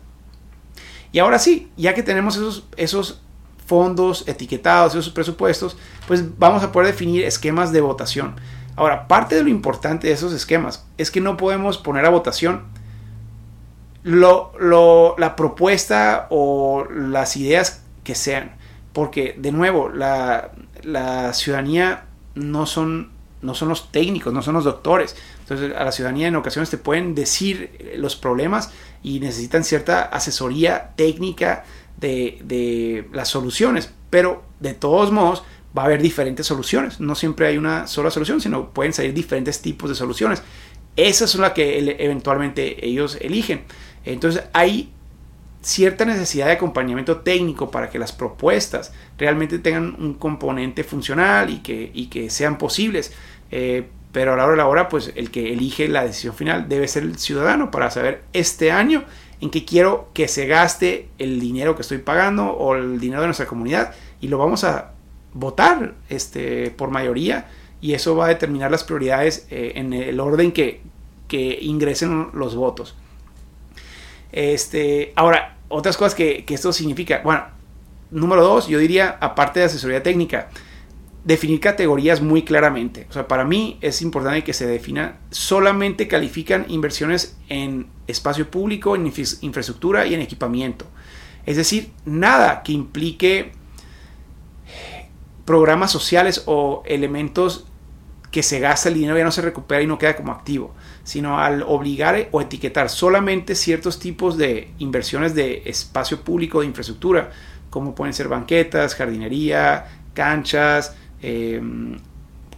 Y 1.12 1.18
ahora 1.18 1.38
sí, 1.38 1.70
ya 1.76 1.94
que 1.94 2.02
tenemos 2.02 2.36
esos, 2.36 2.66
esos 2.78 3.22
fondos 3.66 4.26
etiquetados, 4.26 4.94
esos 4.94 5.10
presupuestos, 5.10 5.76
pues 6.06 6.38
vamos 6.38 6.62
a 6.62 6.72
poder 6.72 6.88
definir 6.88 7.24
esquemas 7.24 7.72
de 7.72 7.80
votación. 7.80 8.36
Ahora, 8.76 9.08
parte 9.08 9.34
de 9.34 9.42
lo 9.42 9.48
importante 9.48 10.06
de 10.06 10.14
esos 10.14 10.32
esquemas 10.32 10.86
es 10.98 11.10
que 11.10 11.20
no 11.20 11.36
podemos 11.36 11.78
poner 11.78 12.04
a 12.04 12.10
votación 12.10 12.64
lo, 14.02 15.16
la 15.18 15.34
propuesta 15.34 16.28
o 16.30 16.86
las 16.90 17.36
ideas 17.36 17.82
que 18.04 18.14
sean. 18.14 18.54
Porque, 18.92 19.34
de 19.36 19.50
nuevo, 19.50 19.88
la, 19.88 20.52
la 20.82 21.32
ciudadanía 21.32 22.04
no 22.34 22.66
son, 22.66 23.10
no 23.42 23.54
son 23.54 23.68
los 23.68 23.90
técnicos, 23.90 24.32
no 24.32 24.42
son 24.42 24.54
los 24.54 24.64
doctores. 24.64 25.16
Entonces, 25.40 25.74
a 25.76 25.84
la 25.84 25.92
ciudadanía 25.92 26.28
en 26.28 26.36
ocasiones 26.36 26.70
te 26.70 26.78
pueden 26.78 27.14
decir 27.14 27.94
los 27.96 28.14
problemas 28.14 28.70
y 29.02 29.20
necesitan 29.20 29.64
cierta 29.64 30.02
asesoría 30.02 30.92
técnica 30.96 31.64
de, 31.98 33.08
las 33.12 33.28
soluciones, 33.28 33.92
pero 34.10 34.42
de 34.60 34.74
todos 34.74 35.12
modos 35.12 35.44
va 35.76 35.82
a 35.82 35.86
haber 35.86 36.02
diferentes 36.02 36.46
soluciones. 36.46 37.00
No 37.00 37.14
siempre 37.14 37.46
hay 37.46 37.58
una 37.58 37.86
sola 37.86 38.10
solución, 38.10 38.40
sino 38.40 38.70
pueden 38.70 38.92
salir 38.92 39.12
diferentes 39.12 39.60
tipos 39.60 39.90
de 39.90 39.96
soluciones. 39.96 40.42
Esa 40.96 41.26
es 41.26 41.34
la 41.34 41.52
que 41.52 41.78
eventualmente 41.98 42.86
ellos 42.86 43.18
eligen. 43.20 43.64
Entonces 44.04 44.44
hay 44.52 44.90
cierta 45.60 46.04
necesidad 46.04 46.46
de 46.46 46.52
acompañamiento 46.52 47.18
técnico 47.20 47.70
para 47.70 47.90
que 47.90 47.98
las 47.98 48.12
propuestas 48.12 48.92
realmente 49.18 49.58
tengan 49.58 49.96
un 49.98 50.14
componente 50.14 50.84
funcional 50.84 51.50
y 51.50 51.58
que, 51.58 51.90
y 51.92 52.06
que 52.06 52.30
sean 52.30 52.56
posibles. 52.56 53.12
Eh, 53.50 53.88
pero 54.12 54.32
a 54.32 54.36
la 54.36 54.44
hora 54.44 54.52
de 54.52 54.56
la 54.56 54.66
hora, 54.66 54.88
pues 54.88 55.12
el 55.14 55.30
que 55.30 55.52
elige 55.52 55.88
la 55.88 56.04
decisión 56.04 56.34
final 56.34 56.70
debe 56.70 56.88
ser 56.88 57.02
el 57.02 57.18
ciudadano 57.18 57.70
para 57.70 57.90
saber 57.90 58.22
este 58.32 58.72
año 58.72 59.04
en 59.40 59.50
qué 59.50 59.64
quiero 59.64 60.08
que 60.14 60.28
se 60.28 60.46
gaste 60.46 61.08
el 61.18 61.40
dinero 61.40 61.76
que 61.76 61.82
estoy 61.82 61.98
pagando 61.98 62.50
o 62.52 62.74
el 62.74 62.98
dinero 62.98 63.20
de 63.20 63.28
nuestra 63.28 63.46
comunidad 63.46 63.94
y 64.20 64.28
lo 64.28 64.38
vamos 64.38 64.64
a 64.64 64.92
votar 65.34 65.94
este, 66.08 66.70
por 66.70 66.90
mayoría 66.90 67.48
y 67.80 67.92
eso 67.92 68.16
va 68.16 68.26
a 68.26 68.28
determinar 68.28 68.70
las 68.70 68.84
prioridades 68.84 69.46
eh, 69.50 69.72
en 69.76 69.92
el 69.92 70.18
orden 70.18 70.52
que, 70.52 70.80
que, 71.28 71.58
ingresen 71.60 72.28
los 72.32 72.56
votos. 72.56 72.96
Este, 74.32 75.12
ahora, 75.14 75.58
otras 75.68 75.96
cosas 75.96 76.14
que, 76.14 76.44
que 76.44 76.54
esto 76.54 76.72
significa, 76.72 77.20
bueno, 77.22 77.44
número 78.10 78.42
dos, 78.42 78.66
yo 78.66 78.78
diría, 78.78 79.18
aparte 79.20 79.60
de 79.60 79.66
asesoría 79.66 80.02
técnica, 80.02 80.48
definir 81.26 81.58
categorías 81.58 82.22
muy 82.22 82.42
claramente. 82.42 83.06
O 83.10 83.12
sea, 83.12 83.26
para 83.26 83.44
mí 83.44 83.78
es 83.80 84.00
importante 84.00 84.44
que 84.44 84.52
se 84.52 84.64
defina, 84.64 85.18
solamente 85.30 86.06
califican 86.06 86.66
inversiones 86.68 87.36
en 87.48 87.88
espacio 88.06 88.48
público, 88.48 88.94
en 88.94 89.06
infraestructura 89.06 90.06
y 90.06 90.14
en 90.14 90.20
equipamiento. 90.20 90.86
Es 91.44 91.56
decir, 91.56 91.90
nada 92.04 92.62
que 92.62 92.70
implique 92.70 93.50
programas 95.44 95.90
sociales 95.90 96.44
o 96.46 96.84
elementos 96.86 97.66
que 98.30 98.44
se 98.44 98.60
gasta 98.60 98.88
el 98.88 98.94
dinero 98.94 99.18
ya 99.18 99.24
no 99.24 99.32
se 99.32 99.42
recupera 99.42 99.82
y 99.82 99.86
no 99.88 99.98
queda 99.98 100.14
como 100.14 100.30
activo, 100.30 100.74
sino 101.02 101.40
al 101.40 101.62
obligar 101.62 102.28
o 102.30 102.40
etiquetar 102.40 102.88
solamente 102.88 103.56
ciertos 103.56 103.98
tipos 103.98 104.36
de 104.36 104.70
inversiones 104.78 105.34
de 105.34 105.62
espacio 105.66 106.20
público, 106.20 106.60
de 106.60 106.66
infraestructura, 106.66 107.32
como 107.70 107.96
pueden 107.96 108.14
ser 108.14 108.28
banquetas, 108.28 108.94
jardinería, 108.94 109.86
canchas, 110.14 110.96
Em, 111.22 111.96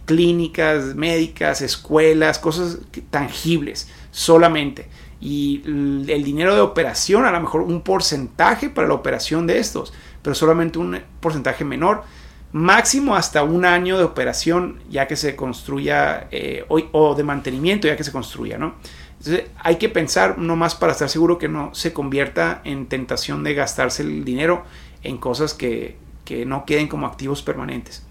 clínicas 0.09 0.95
médicas, 0.95 1.61
escuelas, 1.61 2.39
cosas 2.39 2.79
tangibles 3.11 3.87
solamente. 4.09 4.87
Y 5.21 5.61
el 5.63 6.23
dinero 6.23 6.55
de 6.55 6.61
operación, 6.61 7.25
a 7.25 7.31
lo 7.31 7.39
mejor 7.39 7.61
un 7.61 7.81
porcentaje 7.81 8.71
para 8.71 8.87
la 8.87 8.95
operación 8.95 9.45
de 9.45 9.59
estos, 9.59 9.93
pero 10.23 10.33
solamente 10.33 10.79
un 10.79 10.99
porcentaje 11.19 11.63
menor. 11.63 12.05
Máximo 12.51 13.15
hasta 13.15 13.43
un 13.43 13.65
año 13.65 13.99
de 13.99 14.03
operación 14.03 14.79
ya 14.89 15.07
que 15.07 15.15
se 15.15 15.35
construya 15.35 16.27
eh, 16.31 16.65
o, 16.69 17.13
de 17.13 17.23
mantenimiento 17.23 17.87
ya 17.87 17.95
que 17.95 18.03
se 18.03 18.11
construya, 18.11 18.57
¿no? 18.57 18.73
Entonces 19.19 19.43
hay 19.59 19.75
que 19.75 19.89
pensar 19.89 20.39
nomás 20.39 20.73
para 20.73 20.93
estar 20.93 21.09
seguro 21.09 21.37
que 21.37 21.49
no 21.49 21.75
se 21.75 21.93
convierta 21.93 22.61
en 22.63 22.87
tentación 22.87 23.43
de 23.43 23.53
gastarse 23.53 24.01
el 24.01 24.25
dinero 24.25 24.63
en 25.03 25.17
cosas 25.17 25.53
que, 25.53 25.97
que 26.25 26.47
no 26.47 26.65
queden 26.65 26.87
como 26.87 27.05
activos 27.05 27.43
permanentes. 27.43 28.03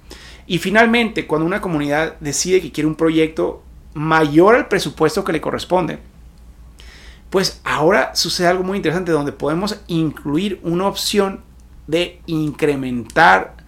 Y 0.49 0.59
finalmente, 0.59 1.27
cuando 1.27 1.47
una 1.47 1.61
comunidad 1.61 2.17
decide 2.21 2.63
que 2.63 2.73
quiere 2.73 2.89
un 2.89 2.95
proyecto 2.95 3.63
mayor 3.93 4.55
al 4.55 4.67
presupuesto 4.67 5.23
que 5.23 5.33
le 5.35 5.43
corresponde, 5.43 5.99
pues 7.29 7.61
ahora 7.65 8.15
sucede 8.15 8.47
algo 8.47 8.65
muy 8.65 8.79
interesante 8.79 9.13
donde 9.13 9.33
podemos 9.33 9.79
incluir 9.89 10.59
una 10.63 10.89
opción 10.89 11.43
de 11.87 12.23
incrementar 12.25 13.59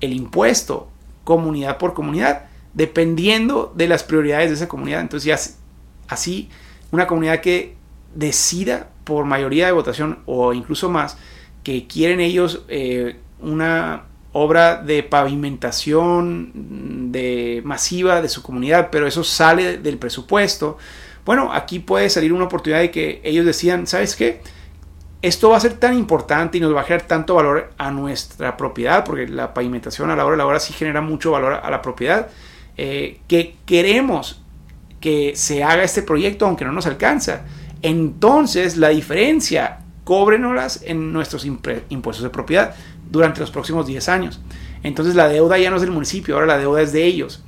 el 0.00 0.12
impuesto 0.12 0.88
comunidad 1.24 1.78
por 1.78 1.94
comunidad, 1.94 2.44
dependiendo 2.74 3.72
de 3.74 3.88
las 3.88 4.04
prioridades 4.04 4.50
de 4.50 4.54
esa 4.54 4.68
comunidad. 4.68 5.00
Entonces 5.00 5.58
así 6.06 6.48
una 6.92 7.08
comunidad 7.08 7.40
que 7.40 7.74
decida 8.14 8.88
por 9.02 9.24
mayoría 9.24 9.66
de 9.66 9.72
votación 9.72 10.20
o 10.26 10.52
incluso 10.52 10.88
más 10.88 11.18
que 11.64 11.88
quieren 11.88 12.20
ellos 12.20 12.64
eh, 12.68 13.16
una 13.40 14.04
obra 14.32 14.76
de 14.76 15.02
pavimentación 15.02 16.52
de 17.12 17.62
masiva 17.64 18.22
de 18.22 18.28
su 18.28 18.42
comunidad, 18.42 18.88
pero 18.90 19.06
eso 19.06 19.24
sale 19.24 19.78
del 19.78 19.98
presupuesto. 19.98 20.78
Bueno, 21.24 21.52
aquí 21.52 21.80
puede 21.80 22.08
salir 22.10 22.32
una 22.32 22.44
oportunidad 22.44 22.80
de 22.80 22.90
que 22.90 23.20
ellos 23.24 23.44
decían, 23.44 23.86
¿sabes 23.86 24.14
qué? 24.14 24.40
Esto 25.22 25.50
va 25.50 25.58
a 25.58 25.60
ser 25.60 25.74
tan 25.74 25.98
importante 25.98 26.58
y 26.58 26.60
nos 26.60 26.74
va 26.74 26.80
a 26.80 26.84
generar 26.84 27.06
tanto 27.06 27.34
valor 27.34 27.72
a 27.76 27.90
nuestra 27.90 28.56
propiedad, 28.56 29.04
porque 29.04 29.28
la 29.28 29.52
pavimentación 29.52 30.10
a 30.10 30.16
la 30.16 30.24
hora 30.24 30.32
de 30.32 30.38
la 30.38 30.46
hora 30.46 30.60
sí 30.60 30.72
genera 30.72 31.02
mucho 31.02 31.32
valor 31.32 31.60
a 31.62 31.70
la 31.70 31.82
propiedad, 31.82 32.28
eh, 32.76 33.20
que 33.28 33.56
queremos 33.66 34.42
que 35.00 35.32
se 35.34 35.64
haga 35.64 35.82
este 35.82 36.02
proyecto 36.02 36.46
aunque 36.46 36.64
no 36.64 36.72
nos 36.72 36.86
alcanza. 36.86 37.42
Entonces 37.82 38.76
la 38.76 38.90
diferencia, 38.90 39.80
cóbrenoslas 40.04 40.82
en 40.84 41.12
nuestros 41.12 41.44
impuestos 41.44 42.22
de 42.22 42.30
propiedad 42.30 42.74
durante 43.10 43.40
los 43.40 43.50
próximos 43.50 43.86
10 43.86 44.08
años. 44.08 44.40
Entonces 44.82 45.14
la 45.14 45.28
deuda 45.28 45.58
ya 45.58 45.70
no 45.70 45.76
es 45.76 45.82
del 45.82 45.90
municipio, 45.90 46.34
ahora 46.34 46.46
la 46.46 46.58
deuda 46.58 46.80
es 46.80 46.92
de 46.92 47.04
ellos. 47.04 47.42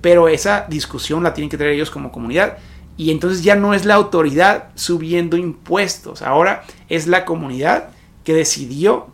Pero 0.00 0.28
esa 0.28 0.66
discusión 0.68 1.22
la 1.22 1.34
tienen 1.34 1.50
que 1.50 1.56
tener 1.56 1.72
ellos 1.72 1.90
como 1.90 2.12
comunidad 2.12 2.58
Y 2.98 3.10
entonces 3.10 3.42
ya 3.42 3.56
no 3.56 3.74
es 3.74 3.84
la 3.84 3.94
autoridad 3.94 4.68
subiendo 4.74 5.36
impuestos, 5.36 6.22
ahora 6.22 6.64
es 6.88 7.06
la 7.06 7.24
comunidad 7.24 7.90
que 8.24 8.34
decidió 8.34 9.08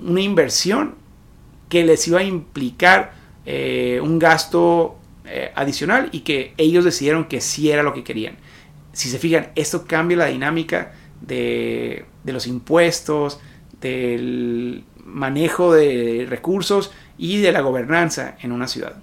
una 0.00 0.20
inversión 0.20 0.94
que 1.68 1.84
les 1.84 2.06
iba 2.08 2.20
a 2.20 2.24
implicar 2.24 3.14
eh, 3.46 4.00
un 4.02 4.18
gasto 4.18 4.98
eh, 5.24 5.50
adicional 5.54 6.10
y 6.12 6.20
que 6.20 6.52
ellos 6.58 6.84
decidieron 6.84 7.24
que 7.24 7.40
sí 7.40 7.70
era 7.70 7.82
lo 7.82 7.94
que 7.94 8.04
querían. 8.04 8.36
Si 8.92 9.08
se 9.08 9.18
fijan, 9.18 9.52
esto 9.54 9.86
cambia 9.86 10.18
la 10.18 10.26
dinámica 10.26 10.92
de, 11.22 12.04
de 12.24 12.32
los 12.32 12.46
impuestos, 12.46 13.40
del 13.80 14.84
manejo 15.12 15.74
de 15.74 16.26
recursos 16.28 16.92
y 17.18 17.40
de 17.40 17.52
la 17.52 17.60
gobernanza 17.60 18.36
en 18.40 18.52
una 18.52 18.66
ciudad. 18.66 19.01